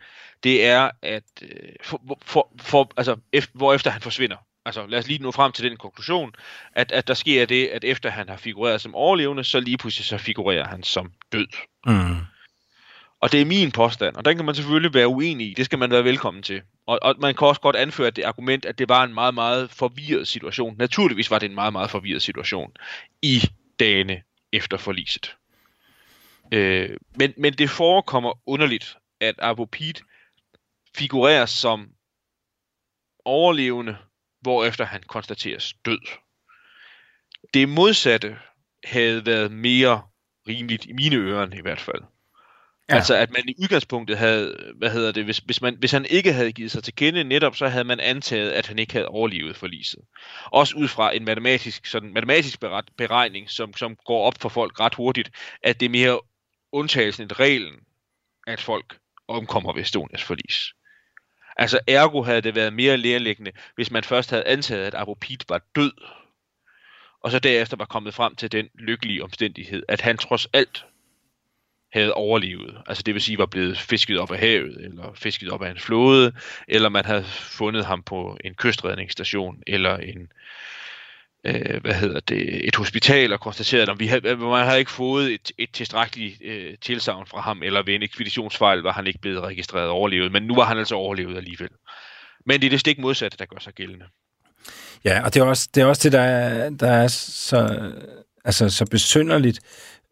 [0.44, 4.38] det er, at øh, for, for, for, altså, efter, hvor efter han forsvinder.
[4.66, 6.32] Altså lad os lige nå frem til den konklusion,
[6.74, 10.06] at, at der sker det, at efter han har figureret som overlevende, så lige pludselig
[10.06, 11.48] så figurerer han som død.
[11.86, 12.16] Mm.
[13.22, 15.54] Og det er min påstand, og den kan man selvfølgelig være uenig i.
[15.54, 16.62] Det skal man være velkommen til.
[16.86, 19.70] Og, og man kan også godt anføre det argument, at det var en meget, meget
[19.70, 20.78] forvirret situation.
[20.78, 22.72] Naturligvis var det en meget, meget forvirret situation
[23.22, 23.42] i
[23.80, 24.22] dagene
[24.54, 25.36] efter forliset.
[26.54, 29.94] Øh, men, men det forekommer underligt, at Apopid
[30.96, 31.90] figurerer som
[33.26, 33.98] overlevende,
[34.42, 36.02] hvorefter han konstateres død.
[37.54, 38.38] Det modsatte
[38.84, 40.02] havde været mere
[40.48, 42.02] rimeligt i mine ører i hvert fald.
[42.92, 42.96] Ja.
[42.96, 46.34] Altså at man i udgangspunktet havde, hvad hedder det, hvis, hvis, man, hvis han ikke
[46.34, 49.58] havde givet sig til kende netop, så havde man antaget, at han ikke havde overlevet
[49.58, 50.00] forliset.
[50.46, 52.60] Også ud fra en matematisk, sådan, matematisk
[52.98, 55.32] beregning, som, som går op for folk ret hurtigt,
[55.64, 56.20] at det er mere
[56.72, 57.76] undtagelsen end reglen,
[58.48, 60.74] at folk omkommer ved Estonias forlis.
[61.58, 65.62] Altså ergo havde det været mere lærelæggende, hvis man først havde antaget, at Apopid var
[65.76, 65.92] død,
[67.24, 70.86] og så derefter var kommet frem til den lykkelige omstændighed, at han trods alt
[71.94, 72.78] havde overlevet.
[72.88, 75.78] Altså det vil sige, var blevet fisket op af havet, eller fisket op af en
[75.78, 76.32] flåde,
[76.68, 80.32] eller man havde fundet ham på en kystredningsstation, eller en,
[81.44, 84.92] øh, hvad hedder det, et hospital og konstateret, at vi havde, øh, man havde ikke
[84.92, 89.20] fået et, et tilstrækkeligt øh, tilsavn fra ham, eller ved en ekspeditionsfejl var han ikke
[89.20, 91.70] blevet registreret overlevet, men nu var han altså overlevet alligevel.
[92.46, 94.06] Men det er det stik modsatte, der gør sig gældende.
[95.06, 97.92] Ja, og det er også det, er også det der, er, der er så,
[98.46, 99.60] altså, så besynderligt,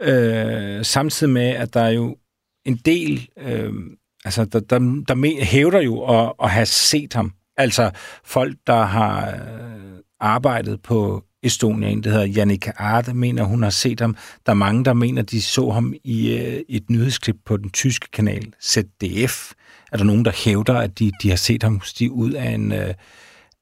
[0.01, 2.17] øh, samtidig med, at der er jo
[2.65, 3.73] en del, øh,
[4.25, 7.33] altså der, der, der hævder jo at, at have set ham.
[7.57, 7.91] Altså
[8.23, 13.69] folk, der har øh, arbejdet på Estonia, en der hedder Jannika Arte, mener, hun har
[13.69, 14.15] set ham.
[14.45, 18.07] Der er mange, der mener, de så ham i øh, et nyhedsklip på den tyske
[18.13, 19.51] kanal ZDF.
[19.91, 22.71] Er der nogen, der hævder, at de, de har set ham stige ud af en,
[22.71, 22.93] øh,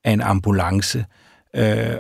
[0.03, 0.99] af en ambulance?
[0.99, 1.05] øh,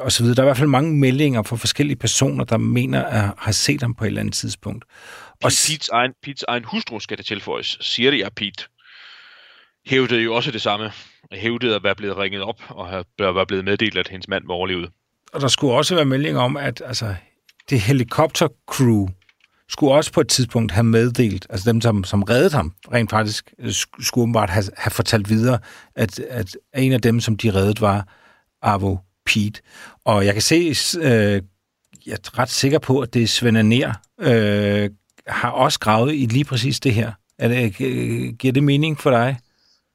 [0.01, 0.35] og så videre.
[0.35, 3.81] Der er i hvert fald mange meldinger fra forskellige personer, der mener at have set
[3.81, 4.85] ham på et eller andet tidspunkt.
[5.43, 7.77] Og Pete's egen, Pete's egen hustru skal det tilføjes.
[7.81, 8.63] Siria Pete
[9.85, 10.91] hævdede jo også det samme.
[11.33, 14.89] Hævdede at være blevet ringet op og være blevet meddelt, at hendes mand var overlevet.
[15.33, 17.15] Og der skulle også være meldinger om, at altså,
[17.69, 19.07] det helikoptercrew
[19.69, 23.53] skulle også på et tidspunkt have meddelt, altså dem, som, som reddede ham, rent faktisk
[23.59, 25.59] øh, skulle bare have, have fortalt videre,
[25.95, 28.07] at, at en af dem, som de reddede, var
[28.61, 29.61] Avo Pete.
[30.05, 30.55] Og jeg kan se,
[31.01, 31.41] øh,
[32.05, 34.89] jeg er ret sikker på, at det er Svend Aner, øh,
[35.27, 37.11] har også gravet i lige præcis det her.
[37.39, 39.37] Er det, øh, giver det mening for dig?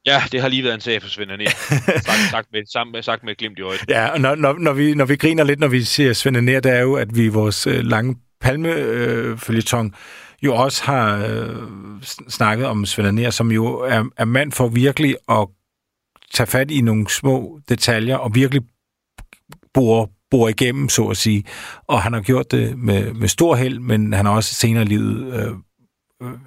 [0.06, 1.50] Ja, det har lige været en sag for Svend Aner.
[2.06, 3.80] sagt, sagt, med, sammen, sagt med glimt i øjet.
[3.88, 6.60] Ja, og når, når, når, vi, når vi griner lidt, når vi siger Svend Aner,
[6.60, 9.98] det er jo, at vi i vores øh, lange palmefølgetong øh,
[10.42, 11.56] jo også har øh,
[12.28, 15.48] snakket om Svend Aner, som jo er, er mand for virkelig at
[16.34, 18.62] tage fat i nogle små detaljer og virkelig
[19.74, 21.44] bor, bor igennem, så at sige.
[21.86, 24.86] Og han har gjort det med, med stor held, men han har også senere i
[24.86, 25.54] livet, øh,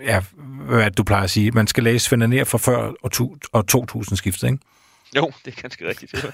[0.02, 0.22] ja,
[0.68, 3.68] hvad du plejer at sige, man skal læse Svend ned fra før og, to, og
[3.68, 4.60] 2000 skiftet, ikke?
[5.16, 6.26] Jo, det er ganske rigtigt.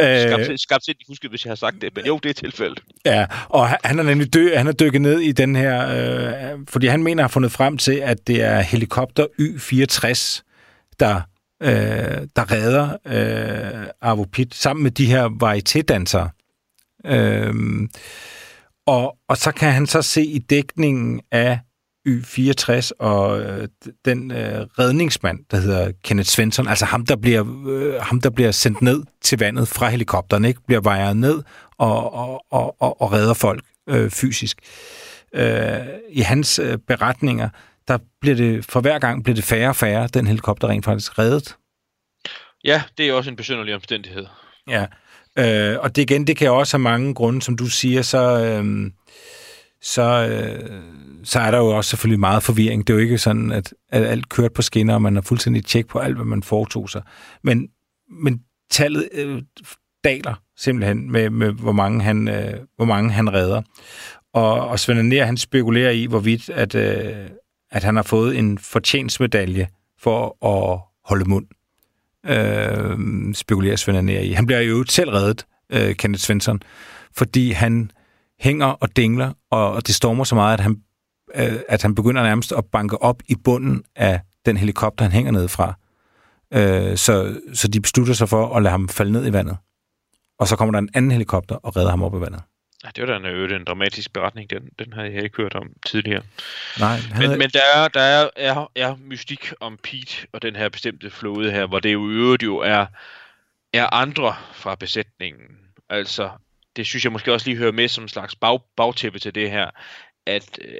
[0.00, 2.82] Øh, Skabt set, huske, hvis jeg har sagt det, men jo, det er tilfældet.
[3.04, 5.88] Ja, og han er nemlig dø, han er dykket ned i den her,
[6.52, 10.42] øh, fordi han mener, at har fundet frem til, at det er helikopter Y-64,
[11.00, 11.20] der
[11.62, 16.28] øh, der redder øh, Arvo Pitt sammen med de her varietédansere.
[17.06, 17.88] Øh,
[18.86, 21.60] og, og så kan han så se i dækningen af
[22.08, 23.68] Y64 og øh,
[24.04, 28.50] den øh, redningsmand, der hedder Kenneth Svensson, altså ham der, bliver, øh, ham, der bliver
[28.50, 30.60] sendt ned til vandet fra helikopteren, ikke?
[30.66, 31.42] bliver vejret ned
[31.78, 34.58] og, og, og, og, og redder folk øh, fysisk.
[35.34, 37.48] Øh, I hans øh, beretninger,
[37.88, 41.18] der bliver det, for hver gang bliver det færre og færre, den helikopter rent faktisk
[41.18, 41.56] reddet.
[42.64, 44.26] Ja, det er også en besynderlig omstændighed.
[44.68, 44.86] Ja,
[45.38, 48.90] øh, og det igen, det kan også have mange grunde, som du siger, så, øh,
[49.82, 50.82] så, øh,
[51.24, 52.86] så er der jo også selvfølgelig meget forvirring.
[52.86, 55.64] Det er jo ikke sådan, at, at alt kørt på skinner, og man har fuldstændig
[55.64, 57.02] tjek på alt, hvad man foretog sig.
[57.42, 57.68] Men,
[58.10, 59.42] men tallet, øh,
[60.04, 63.62] daler simpelthen med, med hvor, mange han, øh, hvor mange han redder.
[64.34, 67.30] Og, og Svend Anér, han spekulerer i, hvorvidt at, øh,
[67.72, 71.46] at han har fået en fortjensmedalje for at holde mund.
[72.26, 74.32] Øh, spekulerer Svend i.
[74.32, 76.62] Han bliver jo selv reddet, øh, Kenneth Svensson,
[77.16, 77.90] fordi han
[78.40, 80.82] hænger og dingler, og det stormer så meget, at han,
[81.34, 85.32] øh, at han begynder nærmest at banke op i bunden af den helikopter, han hænger
[85.32, 85.74] ned fra.
[86.54, 89.56] Øh, så, så de beslutter sig for at lade ham falde ned i vandet.
[90.38, 92.42] Og så kommer der en anden helikopter og redder ham op i vandet.
[92.84, 95.72] Ja, det var da en, en dramatisk beretning, den, den havde jeg ikke hørt om
[95.86, 96.22] tidligere.
[96.78, 97.38] Nej, men, havde...
[97.38, 101.50] men der, er, der er, er, er mystik om Pete og den her bestemte flåde
[101.50, 102.86] her, hvor det jo i øvrigt jo er,
[103.72, 105.58] er andre fra besætningen.
[105.88, 106.30] Altså,
[106.76, 109.50] det synes jeg måske også lige hører med som en slags bag, bagtæppe til det
[109.50, 109.70] her,
[110.26, 110.78] at, øh,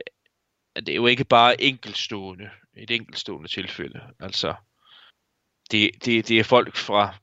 [0.74, 4.00] at det er jo ikke bare enkeltstående, et enkeltstående tilfælde.
[4.20, 4.54] Altså,
[5.70, 7.14] det, det, det er folk fra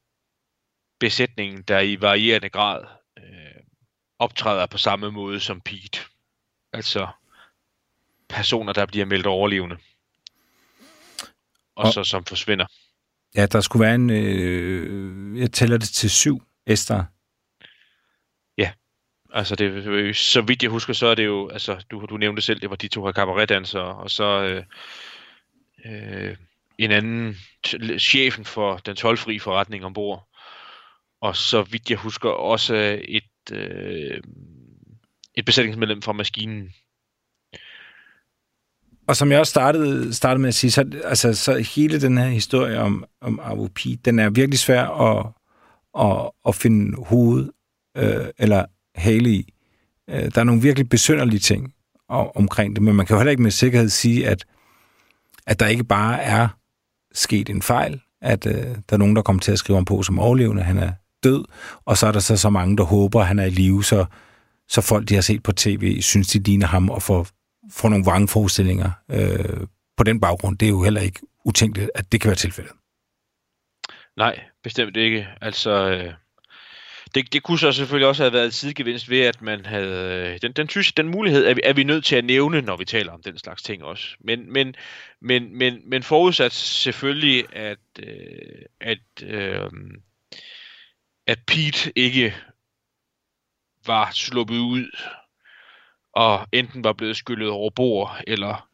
[1.00, 2.86] besætningen, der i varierende grad
[3.18, 3.59] øh,
[4.20, 6.00] optræder på samme måde som Pete.
[6.74, 7.08] Altså
[8.30, 9.78] personer, der bliver meldt overlevende.
[11.76, 12.66] Og, og så som forsvinder.
[13.36, 14.10] Ja, der skulle være en...
[14.10, 17.04] Øh, jeg tæller det til syv, Esther.
[18.58, 18.72] Ja,
[19.34, 21.50] altså det, så vidt jeg husker, så er det jo...
[21.50, 24.24] Altså, du, du nævnte selv, det var de to her cabaretdansere, og så...
[24.44, 24.64] Øh,
[25.86, 26.38] øh,
[26.78, 27.38] en anden,
[28.00, 30.28] chefen for den tolvfri forretning ombord.
[31.22, 34.22] Og så vidt jeg husker, også et, øh,
[35.36, 36.70] et besætningsmedlem fra maskinen.
[39.08, 42.28] Og som jeg også startede, startede med at sige, så, altså, så hele den her
[42.28, 45.28] historie om, om AVP, den er virkelig svær at,
[46.00, 47.50] at, at finde hoved
[47.98, 49.54] øh, eller hale i.
[50.10, 51.74] Øh, der er nogle virkelig besynderlige ting
[52.10, 54.46] omkring det, men man kan jo heller ikke med sikkerhed sige, at,
[55.48, 56.48] at der ikke bare er
[57.14, 60.04] sket en fejl, at øh, der er nogen, der kommer til at skrive om på
[60.04, 60.92] som overlevende, han er
[61.24, 61.46] død,
[61.86, 64.06] og så er der så så mange, der håber, at han er i live, så,
[64.68, 67.28] så folk, de har set på tv, synes, de ligner ham, og får,
[67.72, 70.58] får nogle vrangforestillinger øh, på den baggrund.
[70.58, 72.74] Det er jo heller ikke utænkeligt, at det kan være tilfældet.
[74.18, 75.28] Nej, bestemt ikke.
[75.42, 76.14] Altså, øh,
[77.16, 80.32] det, det kunne så selvfølgelig også have været sidegevinst ved, at man havde...
[80.34, 82.78] Øh, den, den, synes, den mulighed er vi, er vi nødt til at nævne, når
[82.78, 84.08] vi taler om den slags ting også.
[84.20, 84.76] Men, men,
[85.22, 89.72] men, men, men forudsat selvfølgelig, at, øh, at, øh,
[91.30, 92.36] at Pete ikke
[93.86, 94.98] var sluppet ud,
[96.14, 98.70] og enten var blevet skyllet over bord, eller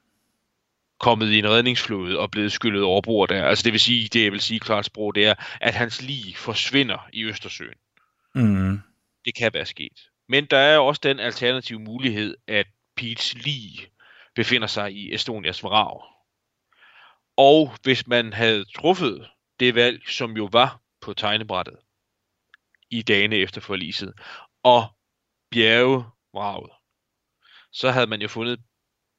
[0.99, 3.45] kommet i en redningsflåde og blevet skyllet over bord der.
[3.45, 6.37] Altså det vil sige, det jeg vil sige klart sprog, det er, at hans lig
[6.37, 7.77] forsvinder i Østersøen.
[8.35, 8.81] Mm.
[9.25, 10.09] Det kan være sket.
[10.29, 12.67] Men der er også den alternative mulighed, at
[13.01, 13.87] Pete's lig
[14.35, 16.01] befinder sig i Estonias vrag.
[17.37, 19.27] Og hvis man havde truffet
[19.59, 21.75] det valg, som jo var på tegnebrættet
[22.89, 24.13] i dagene efter forliset,
[24.63, 24.87] og
[25.51, 26.71] bjerge vraget,
[27.71, 28.59] så havde man jo fundet,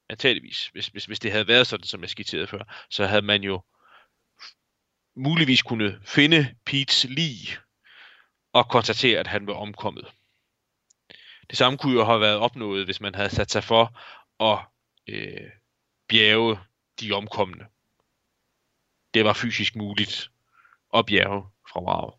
[0.09, 3.43] antageligvis, hvis, hvis, hvis det havde været sådan, som jeg skitserede før, så havde man
[3.43, 3.63] jo
[5.17, 7.59] muligvis kunne finde Pete's lig
[8.53, 10.13] og konstatere, at han var omkommet.
[11.51, 14.01] Det samme kunne jo have været opnået, hvis man havde sat sig for
[14.41, 14.59] at
[15.09, 15.51] øh,
[16.09, 16.59] bjerge
[17.01, 17.67] de omkomne.
[19.15, 20.31] Det var fysisk muligt
[20.95, 22.15] at bjerge fra vraget.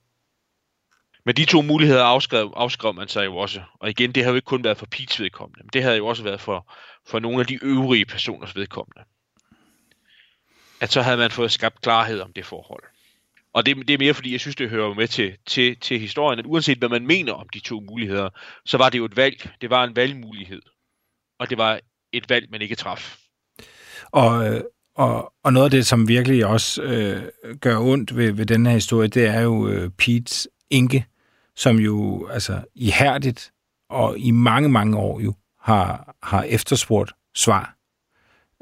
[1.27, 3.61] Men de to muligheder afskrev, afskrev man sig jo også.
[3.79, 6.07] Og igen, det har jo ikke kun været for Pits vedkommende, men det havde jo
[6.07, 6.73] også været for,
[7.07, 9.01] for nogle af de øvrige personers vedkommende.
[10.81, 12.83] At så havde man fået skabt klarhed om det forhold.
[13.53, 16.39] Og det, det er mere fordi, jeg synes, det hører med til, til, til historien,
[16.39, 18.29] at uanset hvad man mener om de to muligheder,
[18.65, 19.49] så var det jo et valg.
[19.61, 20.61] Det var en valgmulighed.
[21.39, 21.79] Og det var
[22.13, 23.17] et valg, man ikke traf.
[24.11, 24.61] Og, øh,
[24.95, 27.23] og, og noget af det, som virkelig også øh,
[27.61, 31.05] gør ondt ved, ved den her historie, det er jo øh, Pete's Inge,
[31.57, 33.51] som jo altså ihærdigt
[33.89, 37.77] og i mange, mange år jo har, har efterspurgt svar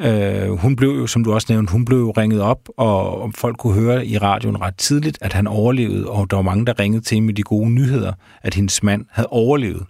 [0.01, 3.34] Øh, hun blev jo, som du også nævnte, hun blev jo ringet op, og, og
[3.34, 6.79] folk kunne høre i radioen ret tidligt, at han overlevede, og der var mange, der
[6.79, 9.86] ringede til med de gode nyheder, at hendes mand havde overlevet.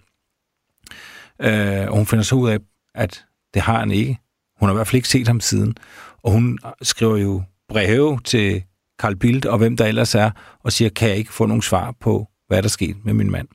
[1.42, 2.58] Øh, og hun finder så ud af,
[2.94, 4.18] at det har han ikke.
[4.60, 5.74] Hun har i hvert fald ikke set ham siden.
[6.22, 8.62] Og hun skriver jo breve til
[8.98, 10.30] Carl Bildt og hvem der ellers er,
[10.64, 13.48] og siger, kan jeg ikke få nogen svar på, hvad der skete med min mand.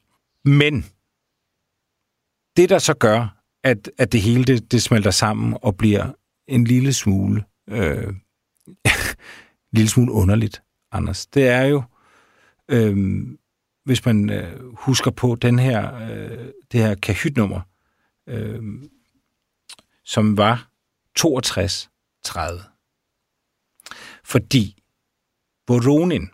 [0.46, 0.86] Men
[2.58, 6.12] det, der så gør, at, at det hele det, det smelter sammen og bliver
[6.48, 8.16] en lille smule, øh, en
[9.78, 11.26] lille smule underligt, Anders.
[11.26, 11.84] Det er jo,
[12.70, 13.28] øh,
[13.86, 17.62] hvis man øh, husker på den her, øh, det her kahytnummer,
[18.28, 18.62] øh,
[20.04, 20.70] som var
[21.20, 22.68] 62-30.
[24.24, 24.84] Fordi
[25.68, 26.30] Voronin,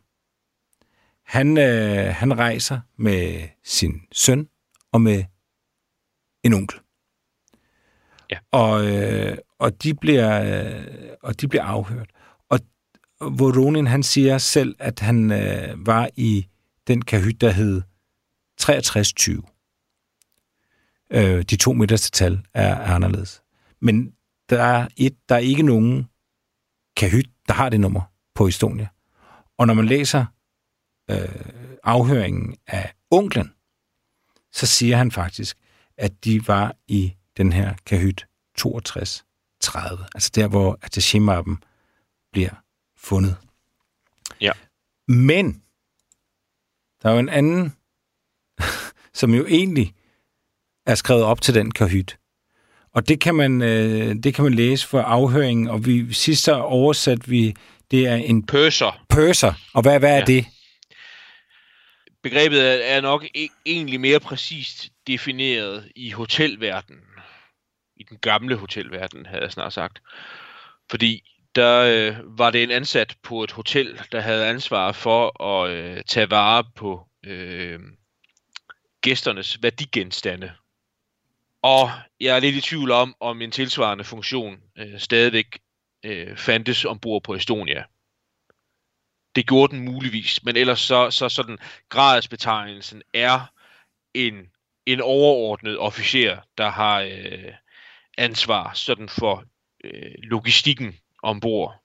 [1.28, 4.48] han, øh, han rejser med sin søn
[4.92, 5.24] og med
[6.44, 6.80] en onkel.
[8.32, 8.38] Ja.
[8.52, 10.88] Og, øh, og, de bliver, øh,
[11.24, 12.10] og de bliver afhørt.
[12.50, 12.60] Og
[13.22, 16.48] Voronin, han siger selv, at han øh, var i
[16.88, 17.82] den kahyt, der hed
[18.60, 19.44] 6320.
[21.10, 23.44] Øh, de to midterste tal er, er anderledes.
[23.80, 24.14] Men
[24.50, 26.08] der er, et, der er ikke nogen
[26.98, 28.02] kahyt, der har det nummer
[28.36, 28.88] på Estonia.
[29.58, 30.26] Og når man læser
[31.12, 31.30] øh,
[31.84, 33.54] afhøringen af onklen,
[34.52, 35.58] så siger han faktisk,
[35.98, 38.26] at de var i den her kahyt
[38.58, 40.06] 6230.
[40.16, 41.20] Altså der, hvor attaché
[42.32, 42.50] bliver
[42.98, 43.36] fundet.
[44.42, 44.52] Ja.
[45.08, 45.62] Men
[47.04, 47.74] der er jo en anden,
[49.20, 49.94] som jo egentlig
[50.86, 52.18] er skrevet op til den kahyt.
[52.94, 57.30] Og det kan man, øh, det kan man læse for afhøringen, og vi sidst oversat
[57.30, 57.56] vi,
[57.92, 59.06] det er en Purser.
[59.10, 59.54] purser.
[59.74, 60.26] Og hvad, hvad er Ja.
[60.26, 60.46] det?
[62.24, 67.04] Begrebet er- er nok e- egentlig mere præcist defineret i hotelverdenen.
[67.96, 70.02] I den gamle hotelverden, havde jeg snart sagt.
[70.92, 75.70] Fordi der øh, var det en ansat på et hotel, der havde ansvar for at
[75.72, 77.80] øh, tage vare på øh,
[79.02, 80.52] gæsternes værdigenstande.
[81.62, 85.60] Og jeg er lidt i tvivl om, om en tilsvarende funktion øh, stadigvæk
[86.06, 87.84] øh, fandtes ombord på Estonia.
[89.38, 91.58] Det gjorde den muligvis, men ellers så, så sådan
[91.90, 93.52] gradsbetegnelsen er
[94.14, 94.34] en,
[94.86, 97.54] en overordnet officer, der har øh,
[98.18, 99.44] ansvar sådan for
[99.84, 101.84] øh, logistikken ombord.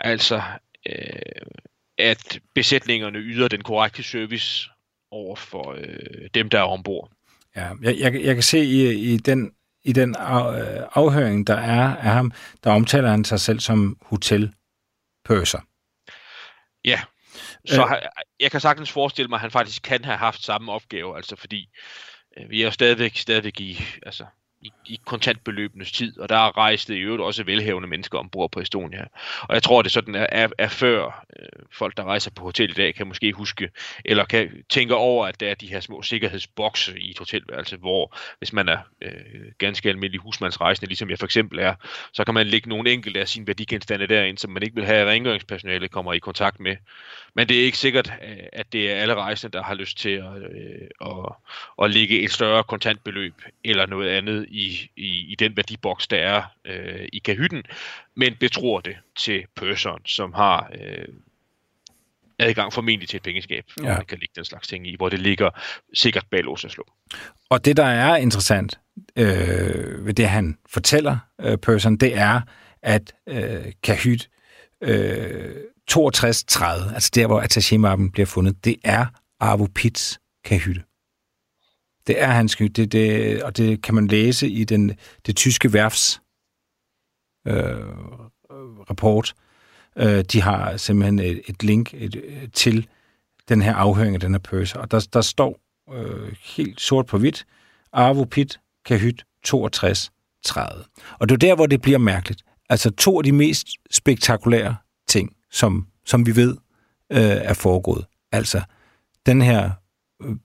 [0.00, 0.42] Altså,
[0.86, 1.52] øh,
[1.98, 4.70] at besætningerne yder den korrekte service
[5.10, 7.10] over for øh, dem, der er ombord.
[7.56, 9.52] Ja, jeg, jeg, jeg kan se i, i den,
[9.84, 12.32] i den af, øh, afhøring, der er af ham,
[12.64, 15.60] der omtaler han sig selv som hotelpurser.
[16.84, 17.00] Ja,
[17.66, 17.92] så Øh.
[17.92, 18.02] øh.
[18.40, 21.68] jeg kan sagtens forestille mig, at han faktisk kan have haft samme opgave, altså fordi
[22.38, 24.26] øh, vi er jo stadigvæk, stadigvæk i, altså,
[24.62, 29.04] i, i kontantbeløbenes tid, og der rejste i øvrigt også velhavende mennesker ombord på Estonia.
[29.42, 32.70] Og jeg tror, det sådan er, er, er før øh, folk, der rejser på hotel
[32.70, 33.70] i dag, kan måske huske,
[34.04, 38.16] eller kan tænke over, at der er de her små sikkerhedsbokse i et hotelværelse, hvor
[38.38, 39.12] hvis man er øh,
[39.58, 41.74] ganske almindelig husmandsrejsende, ligesom jeg for eksempel er,
[42.12, 44.98] så kan man lægge nogle enkelte af sine værdigenstande derind, som man ikke vil have,
[44.98, 46.76] at rengøringspersonale kommer i kontakt med.
[47.34, 50.10] Men det er ikke sikkert, øh, at det er alle rejsende, der har lyst til
[50.10, 51.32] at, øh, at,
[51.82, 53.34] at lægge et større kontantbeløb
[53.64, 57.62] eller noget andet i, i, i den værdiboks, der er øh, i kahytten,
[58.16, 61.04] men betror det til purseren, som har øh,
[62.38, 63.96] adgang formentlig til et pengeskab, hvor Ja.
[63.96, 65.50] man kan lægge den slags ting i, hvor det ligger
[65.94, 66.84] sikkert bag lås og slå.
[67.50, 68.78] Og det, der er interessant
[69.16, 72.40] øh, ved det, han fortæller øh, person, det er,
[72.82, 74.28] at øh, Kahyt
[74.80, 75.54] øh,
[75.88, 79.06] 6230, altså der, hvor attaché bliver fundet, det er
[79.40, 80.82] Arvo Pits kahytte.
[82.10, 84.96] Det er hans kahyt, det, det, og det kan man læse i den,
[85.26, 86.20] det tyske værfs
[87.46, 87.54] øh,
[88.90, 89.34] rapport.
[89.96, 92.88] Øh, de har simpelthen et, et link et, til
[93.48, 95.60] den her afhøring af den her pøser, og der, der står
[95.92, 97.46] øh, helt sort på hvidt,
[97.92, 100.12] Arvo Pit Kahyt 62
[100.44, 100.84] 30.
[101.20, 102.42] Og det er der, hvor det bliver mærkeligt.
[102.68, 104.76] Altså to af de mest spektakulære
[105.08, 106.56] ting, som, som vi ved
[107.12, 108.06] øh, er foregået.
[108.32, 108.62] Altså
[109.26, 109.70] den her
[110.22, 110.36] øh,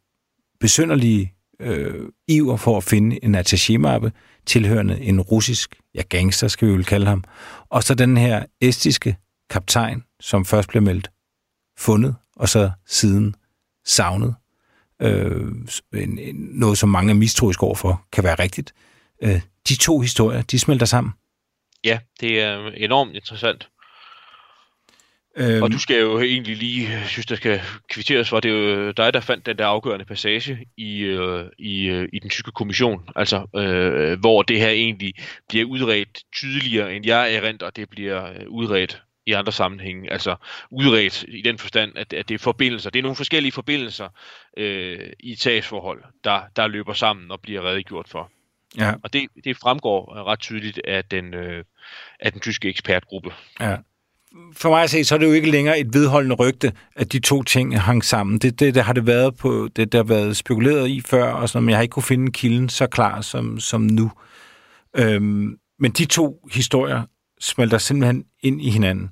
[0.59, 4.11] besynderlige øh, iver for at finde en attaché-mappe,
[4.45, 7.23] tilhørende en russisk, ja gangster skal vi vel kalde ham,
[7.69, 9.17] og så den her estiske
[9.49, 11.11] kaptajn, som først blev meldt
[11.77, 13.35] fundet, og så siden
[13.85, 14.35] savnet.
[15.01, 15.51] Øh,
[15.93, 18.73] en, en, noget, som mange er mistroiske overfor, kan være rigtigt.
[19.23, 21.13] Øh, de to historier, de smelter sammen.
[21.83, 23.69] Ja, det er enormt interessant.
[25.37, 28.91] Og du skal jo egentlig lige, jeg synes, der skal kvitteres for, det er jo
[28.91, 33.09] dig, der fandt den der afgørende passage i, øh, i, øh, i den tyske kommission,
[33.15, 35.13] altså øh, hvor det her egentlig
[35.49, 40.11] bliver udredt tydeligere, end jeg erindrer, det bliver øh, udredt i andre sammenhænge.
[40.11, 40.35] Altså
[40.71, 42.89] udredt i den forstand, at, at det er forbindelser.
[42.89, 44.09] Det er nogle forskellige forbindelser
[44.57, 48.31] øh, i sagsforhold, der, der løber sammen og bliver redegjort for.
[48.77, 51.63] ja, Og det, det fremgår ret tydeligt af den, øh,
[52.19, 53.33] af den tyske ekspertgruppe.
[53.59, 53.77] ja.
[54.53, 57.19] For mig at se, så er det jo ikke længere et vedholdende rygte, at de
[57.19, 58.37] to ting hang sammen.
[58.37, 61.49] Det, det, det har det været på, det der har været spekuleret i før, og
[61.49, 64.11] sådan, men jeg har ikke kunne finde kilden så klar som, som nu.
[64.97, 67.01] Øhm, men de to historier
[67.39, 69.09] smelter simpelthen ind i hinanden.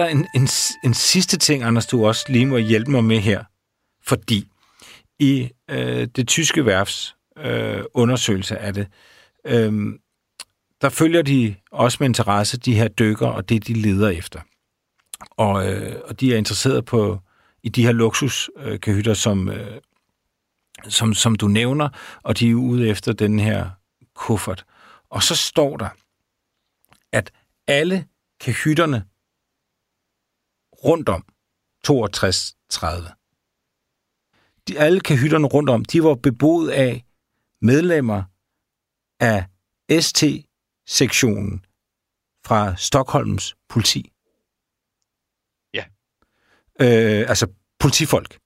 [0.00, 0.48] Der en, en,
[0.84, 3.44] en sidste ting, Anders, du også lige må hjælpe mig med her.
[4.02, 4.48] Fordi
[5.18, 8.86] i øh, det tyske værfs øh, undersøgelse af det,
[9.44, 9.72] øh,
[10.80, 14.40] der følger de også med interesse de her dykker og det, de leder efter.
[15.30, 17.18] Og, øh, og de er interesseret på
[17.62, 19.80] i de her luksuskahytter, øh, som, øh,
[20.88, 21.88] som, som du nævner,
[22.22, 23.70] og de er ude efter den her
[24.14, 24.64] kuffert.
[25.10, 25.88] Og så står der,
[27.12, 27.30] at
[27.66, 28.04] alle
[28.40, 29.04] kahytterne
[30.84, 31.24] rundt om
[31.88, 33.20] 62-30,
[34.68, 37.04] de, alle kahytterne rundt om, de var beboet af
[37.60, 38.22] medlemmer
[39.20, 39.44] af
[40.00, 41.64] ST-sektionen
[42.46, 44.12] fra Stockholms politi.
[45.74, 45.84] Ja.
[46.80, 47.46] Øh, altså
[47.78, 48.38] politifolk.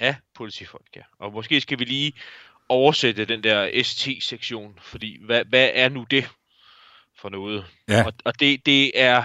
[0.00, 1.02] Ja, politifolk, ja.
[1.18, 2.12] Og måske skal vi lige
[2.68, 6.28] oversætte den der ST-sektion, fordi hvad, hvad er nu det
[7.16, 7.66] for noget?
[7.88, 8.04] Ja.
[8.04, 9.24] Og, og det, det er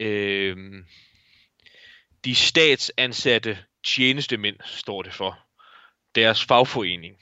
[0.00, 0.84] øh,
[2.24, 5.38] de statsansatte tjenestemænd, står det for.
[6.14, 7.16] Deres fagforening.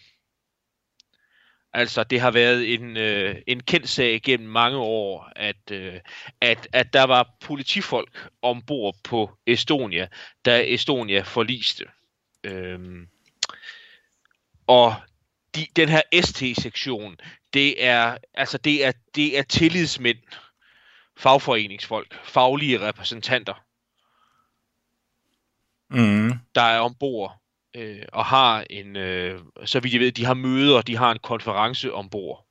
[1.72, 6.00] Altså, det har været en, øh, en kendt sag gennem mange år, at, øh,
[6.40, 10.09] at, at der var politifolk ombord på Estonia,
[10.44, 11.84] da Estonia forliste.
[12.44, 13.09] Øhm,
[14.66, 14.94] og
[15.55, 17.16] de, den her ST-sektion,
[17.55, 20.18] det er, altså det er, det er tillidsmænd,
[21.16, 23.64] fagforeningsfolk, faglige repræsentanter,
[25.93, 26.32] Mm.
[26.55, 27.43] der er ombord
[27.74, 31.18] øh, og har en, øh, så vidt jeg ved, de har møder, de har en
[31.18, 32.47] konference ombord.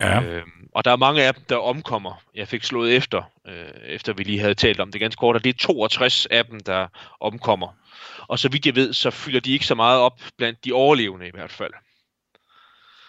[0.00, 0.22] Ja.
[0.22, 2.22] Øhm, og der er mange af dem, der omkommer.
[2.34, 5.44] Jeg fik slået efter, øh, efter vi lige havde talt om det ganske kort, og
[5.44, 6.86] det er 62 af dem, der
[7.20, 7.68] omkommer.
[8.28, 11.28] Og så vidt jeg ved, så fylder de ikke så meget op blandt de overlevende
[11.28, 11.72] i hvert fald.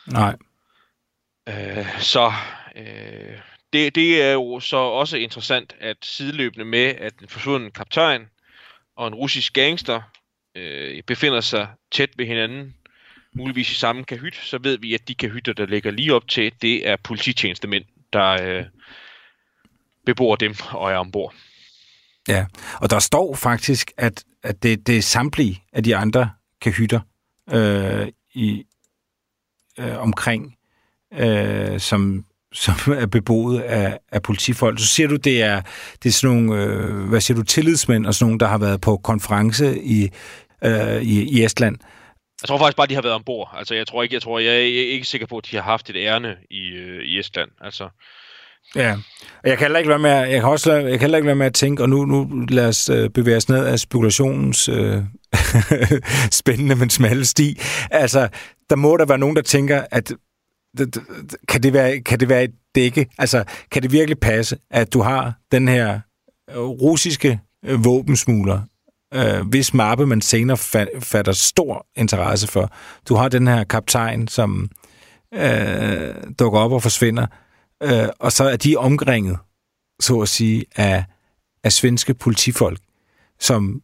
[0.08, 0.36] Nej.
[1.50, 2.32] Øh, så
[2.76, 3.38] øh,
[3.74, 8.30] det, det er jo så også interessant, at sideløbende med, at en forsvunden kaptajn
[9.00, 10.02] og en russisk gangster
[10.56, 12.76] øh, befinder sig tæt ved hinanden,
[13.36, 16.54] muligvis i samme kahyt, så ved vi, at de kahytter, der ligger lige op til,
[16.62, 18.66] det er polititjenestemænd, der øh,
[20.06, 21.34] bebor dem og er ombord.
[22.28, 22.46] Ja,
[22.82, 26.32] og der står faktisk, at, at det, det er samtlige af de andre
[26.62, 27.00] kahytter
[27.54, 28.64] øh, i,
[29.80, 30.56] øh, omkring,
[31.14, 34.80] øh, som, som er beboet af, af politifolk.
[34.80, 35.62] Så siger du, det er,
[36.04, 38.82] det er sådan nogle, øh, hvad siger du, tillidsmænd og sådan nogle, der har været
[38.82, 40.10] på konference i,
[40.64, 41.78] øh, i, i Estland.
[42.42, 43.54] Jeg tror faktisk bare, de har været ombord.
[43.58, 45.90] Altså, jeg tror ikke, jeg tror, jeg er ikke sikker på, at de har haft
[45.90, 47.50] et ærne i, øh, i Estland.
[47.62, 47.90] Altså,
[48.76, 48.94] Ja,
[49.44, 51.26] og jeg kan heller ikke være med, at, jeg kan også, jeg kan heller ikke
[51.26, 54.70] være med at tænke, og nu, nu lad os øh, bevæge os ned af spekulationens
[54.70, 54.98] øh,
[56.42, 57.60] spændende, men smalle sti.
[57.92, 58.28] Altså,
[58.70, 60.14] der må der være nogen, der tænker, at
[61.48, 63.08] kan, det være, kan det være et dække?
[63.18, 66.00] Altså, kan det virkelig passe, at du har den her
[66.50, 68.62] øh, russiske øh, våbensmugler,
[69.14, 70.58] øh, hvis mappe man senere
[71.02, 72.72] fatter stor interesse for.
[73.10, 74.70] Du har den her kaptajn, som
[75.34, 77.28] øh, dukker op og forsvinder,
[77.84, 79.38] øh, og så er de omringet,
[80.00, 81.06] så at sige, af,
[81.64, 82.80] af svenske politifolk,
[83.40, 83.82] som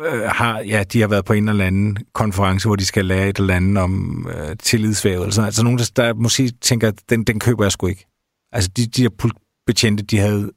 [0.00, 3.28] øh, har, ja, de har været på en eller anden konference, hvor de skal lære
[3.28, 7.24] et eller andet om øh, tillidsvæv, eller sådan Altså nogen, der, der måske tænker, den,
[7.24, 8.06] den køber jeg sgu ikke.
[8.52, 9.30] Altså de, de her
[9.66, 10.52] betjente, de havde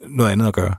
[0.00, 0.74] noget andet at gøre.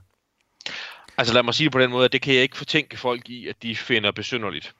[1.18, 3.28] altså lad mig sige det på den måde, at det kan jeg ikke fortænke folk
[3.28, 4.74] i, at de finder besynderligt.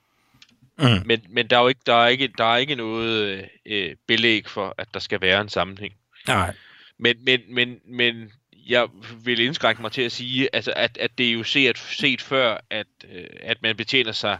[0.78, 0.84] Mm.
[1.04, 4.48] Men, men der er jo ikke, der er ikke, der er ikke noget øh, belæg
[4.48, 5.94] for, at der skal være en sammenhæng.
[6.26, 6.54] Nej.
[6.98, 8.30] Men, men, men, men
[8.66, 8.88] jeg
[9.24, 12.58] vil indskrænke mig til at sige, altså, at, at det er jo set, set før,
[12.70, 14.38] at, øh, at man betjener sig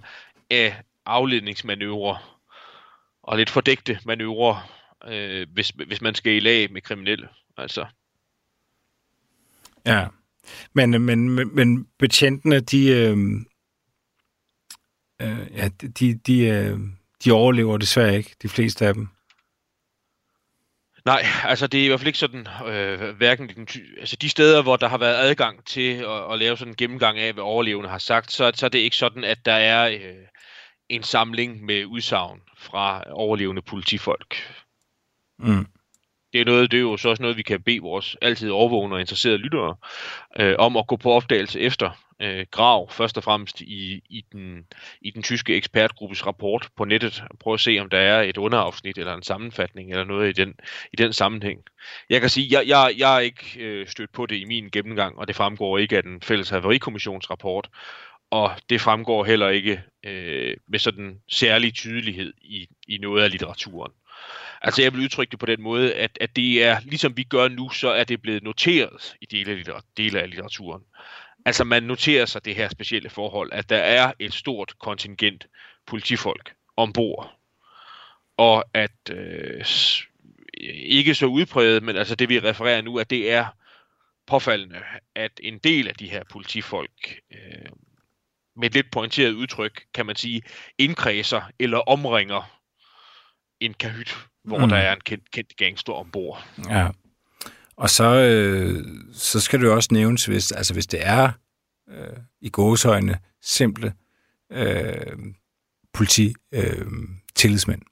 [0.51, 2.41] af afledningsmanøvrer
[3.23, 4.73] og lidt fordægte manøvrer,
[5.09, 7.29] øh, hvis, hvis man skal i lag med kriminelle.
[7.57, 7.87] Altså,
[9.87, 10.07] Ja.
[10.73, 13.17] Men, men, men, men betjentene, de, øh,
[15.23, 16.79] øh, ja, de, de, øh,
[17.25, 19.09] de overlever desværre ikke, de fleste af dem.
[21.07, 24.29] Nej, altså det er i hvert fald ikke sådan, øh, hverken den ty- altså de
[24.29, 27.45] steder, hvor der har været adgang til at, at lave sådan en gennemgang af, hvad
[27.45, 30.27] overlevende har sagt, så, så er det ikke sådan, at der er øh,
[30.89, 34.37] en samling med udsagn fra overlevende politifolk.
[35.39, 35.67] Mm.
[36.33, 38.95] Det er, noget, det er jo så også noget, vi kan bede vores altid overvågne
[38.95, 39.77] og interesserede lyttere
[40.41, 44.67] øh, om at gå på opdagelse efter øh, grav, først og fremmest i, i, den,
[45.01, 48.37] i den tyske ekspertgruppes rapport på nettet, og prøve at se, om der er et
[48.37, 50.55] underafsnit eller en sammenfatning eller noget i den,
[50.93, 51.61] i den sammenhæng.
[52.11, 55.19] Jeg kan sige, jeg, jeg, jeg er ikke øh, stødt på det i min gennemgang,
[55.19, 57.69] og det fremgår ikke af den fælles haverikommissionsrapport,
[58.31, 63.93] og det fremgår heller ikke øh, med sådan særlig tydelighed i, i noget af litteraturen.
[64.63, 67.49] Altså jeg vil udtrykke det på den måde, at, at det er, ligesom vi gør
[67.49, 70.83] nu, så er det blevet noteret i dele af, litter, dele af litteraturen.
[71.45, 75.47] Altså man noterer sig det her specielle forhold, at der er et stort kontingent
[75.87, 77.39] politifolk ombord,
[78.37, 79.65] og at øh,
[80.87, 83.47] ikke så udpræget, men altså det vi refererer nu, at det er
[84.27, 84.79] påfaldende,
[85.15, 87.71] at en del af de her politifolk, øh,
[88.57, 90.43] med et lidt pointeret udtryk, kan man sige,
[90.79, 92.56] indkredser eller omringer
[93.61, 94.69] en kahyt, hvor mm.
[94.69, 96.47] der er en kendt, kendt gangster ombord.
[96.69, 96.89] Ja.
[97.77, 101.31] Og så, øh, så skal det også nævnes, hvis, altså hvis det er
[101.91, 103.95] øh, i gåsøjne simple
[104.53, 105.17] øh,
[105.93, 106.87] politi øh,
[107.35, 107.83] tillidsmænd,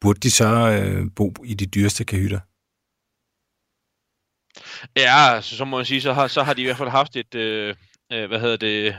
[0.00, 2.40] burde de så øh, bo i de dyreste kahytter?
[4.96, 7.16] Ja, altså, så må man sige, så har, så har de i hvert fald haft
[7.16, 7.74] et, øh,
[8.12, 8.96] øh hvad hedder det,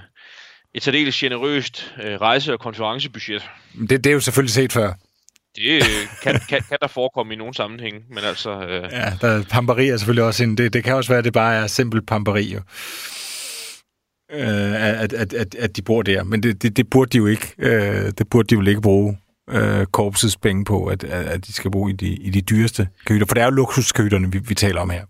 [0.74, 3.50] et særdeles generøst øh, rejse- og konferencebudget.
[3.90, 4.94] Det, det er jo selvfølgelig set før.
[5.56, 5.84] Det
[6.24, 8.62] kan, kan, kan der forekomme i nogle sammenhæng, men altså...
[8.62, 8.90] Øh...
[8.92, 10.58] Ja, der, pamperi er selvfølgelig også en...
[10.58, 12.62] Det, det kan også være, at det bare er simpelt pamperi, jo.
[14.32, 16.24] Øh, at, at, at, at de bor der.
[16.24, 17.54] Men det, det, det burde de jo ikke.
[17.58, 19.18] Øh, det burde de jo ikke bruge
[19.50, 23.26] øh, korpsets penge på, at, at de skal bo i de, i de dyreste køder.
[23.26, 25.06] For det er jo luksuskøderne, vi, vi taler om her.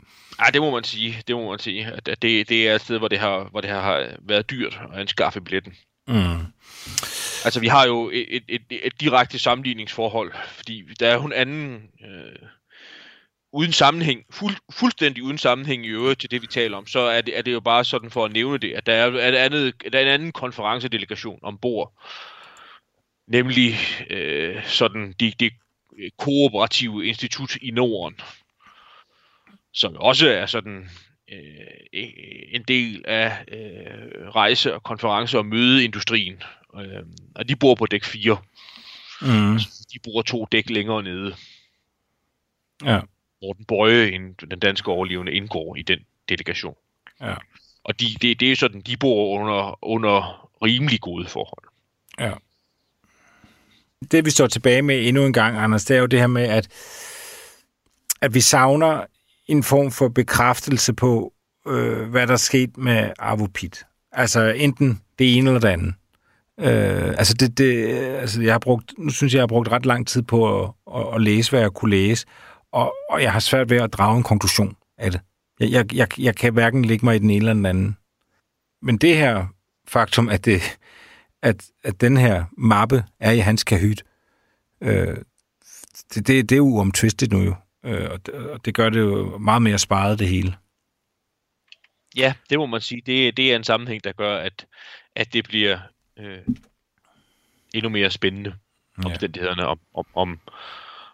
[0.45, 1.17] Ja, det må man sige.
[1.27, 1.85] Det må man sige.
[1.85, 4.99] At det, det er et sted, hvor det har, hvor det har været dyrt at
[4.99, 5.73] anskaffe billetten.
[6.07, 6.45] Mm.
[7.45, 11.33] Altså, vi har jo et, et, et, et direkte sammenligningsforhold, fordi der er jo en
[11.33, 11.89] anden...
[12.05, 12.49] Øh,
[13.53, 17.21] uden sammenhæng, fuld, fuldstændig uden sammenhæng i øvrigt til det, vi taler om, så er
[17.21, 19.73] det, er det jo bare sådan for at nævne det, at der er, er, andet,
[19.91, 21.93] der er en anden konferencedelegation ombord,
[23.27, 23.75] nemlig
[24.09, 25.51] øh, sådan det de
[26.17, 28.19] kooperative institut i Norden,
[29.73, 30.89] som også er sådan
[31.31, 32.01] øh,
[32.51, 36.43] en del af øh, rejse- og konference- og mødeindustrien.
[36.75, 37.03] Øh,
[37.35, 38.37] og de bor på dæk 4.
[39.21, 39.59] Mm.
[39.93, 41.35] De bor to dæk længere nede.
[42.85, 42.99] Ja.
[43.41, 44.11] Morten Bøje,
[44.51, 46.75] den danske overlevende, indgår i den delegation.
[47.21, 47.35] Ja.
[47.83, 51.67] Og de, det, det er sådan, de bor under, under rimelig gode forhold.
[52.19, 52.31] Ja.
[54.11, 56.43] Det vi står tilbage med endnu en gang, Anders, det er jo det her med,
[56.43, 56.67] at,
[58.21, 59.05] at vi savner
[59.51, 61.33] en form for bekræftelse på,
[61.67, 63.85] øh, hvad der er sket med Avopit.
[64.11, 65.93] Altså enten det ene eller det andet.
[66.59, 69.85] Øh, altså, det, det, altså jeg har brugt, nu synes jeg, jeg har brugt ret
[69.85, 72.25] lang tid på at, at, at læse, hvad jeg kunne læse,
[72.71, 75.21] og, og jeg har svært ved at drage en konklusion af det.
[75.59, 77.97] Jeg, jeg, jeg, jeg kan hverken lægge mig i den ene eller den anden.
[78.81, 79.45] Men det her
[79.87, 80.61] faktum, at, det,
[81.41, 84.03] at, at den her mappe er i hans kahyt,
[84.81, 85.17] øh,
[86.13, 87.55] det, det, det er uomtvistet nu jo.
[87.83, 90.57] Øh, og, det, og det gør det jo meget mere sparet det hele.
[92.15, 93.01] Ja, det må man sige.
[93.05, 94.65] Det, det er en sammenhæng, der gør, at,
[95.15, 95.79] at det bliver
[96.17, 96.39] øh,
[97.73, 98.55] endnu mere spændende
[98.97, 99.09] ja.
[99.09, 100.39] omstændighederne om, om, om,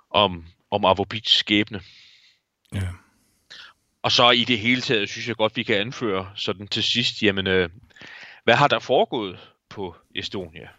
[0.09, 1.81] om, om Avopits skæbne.
[2.73, 2.89] Ja.
[4.01, 7.23] Og så i det hele taget synes jeg godt, vi kan anføre sådan til sidst,
[7.23, 7.69] jamen, øh,
[8.43, 10.69] hvad har der foregået på Estonia?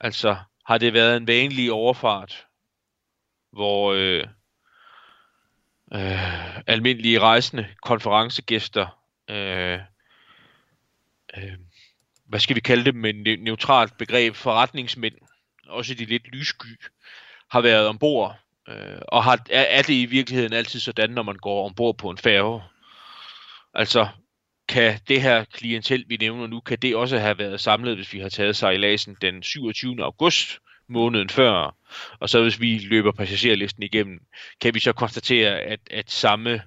[0.00, 0.36] Altså,
[0.66, 2.46] har det været en vanlig overfart,
[3.52, 4.24] hvor øh,
[5.94, 8.86] øh, almindelige rejsende, konferencegæster,
[9.30, 9.80] øh,
[11.36, 11.52] øh,
[12.28, 15.14] hvad skal vi kalde det med et neutralt begreb, forretningsmænd,
[15.68, 16.80] også de lidt lyssky,
[17.50, 18.36] har været ombord.
[18.68, 22.10] Øh, og har, er, er det i virkeligheden altid sådan, når man går ombord på
[22.10, 22.62] en færge?
[23.74, 24.08] Altså,
[24.68, 28.20] kan det her klientel, vi nævner nu, kan det også have været samlet, hvis vi
[28.20, 30.02] har taget sejladsen den 27.
[30.02, 30.58] august
[30.88, 31.76] måneden før,
[32.20, 34.20] og så hvis vi løber passagerlisten igennem,
[34.60, 36.62] kan vi så konstatere, at, at samme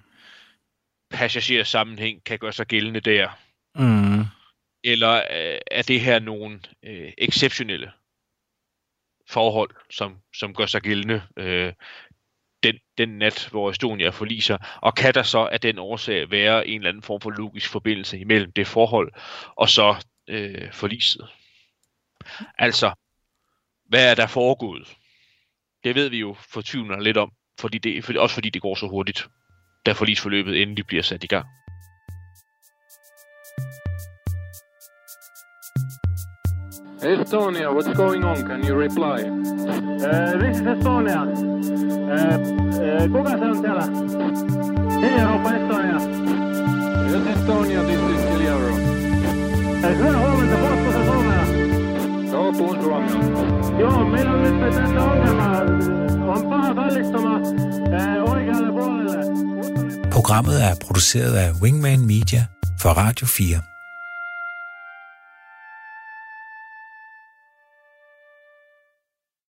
[1.09, 3.29] passagersammenhæng kan gøre sig gældende der.
[3.75, 4.25] Mm.
[4.83, 7.91] Eller øh, er det her nogle øh, exceptionelle
[9.29, 11.73] forhold, som, som gør sig gældende øh,
[12.63, 16.79] den, den nat, hvor Estonia forliser, og kan der så af den årsag være en
[16.79, 19.11] eller anden form for logisk forbindelse imellem det forhold
[19.55, 21.27] og så øh, forliset.
[22.57, 22.91] Altså,
[23.89, 24.97] hvad er der foregået?
[25.83, 28.87] Det ved vi jo fortvivlende lidt om, fordi det, for, også fordi det går så
[28.87, 29.27] hurtigt,
[29.85, 31.45] da forlisforløbet endelig bliver sat i gang.
[37.01, 38.37] Estonia, what's going on?
[38.47, 39.19] Can you reply?
[39.23, 41.21] Uh, this is Estonia.
[42.13, 42.35] Uh,
[42.85, 43.85] uh, kuka se on siellä?
[45.19, 45.97] Europa Estonia.
[47.11, 48.69] Yes, Estonia, this is Kiliaro.
[48.69, 50.88] Uh, hyvää huomenta, puhutko?
[52.49, 53.79] Joo, puhun suomea.
[53.79, 55.43] Joo, meillä on nyt tässä ongelma.
[56.33, 60.09] On paha kallistuma uh, äh, oikealle puolelle.
[60.09, 62.45] Programmet er produceret af Wingman Media
[62.81, 63.78] for Radio 4.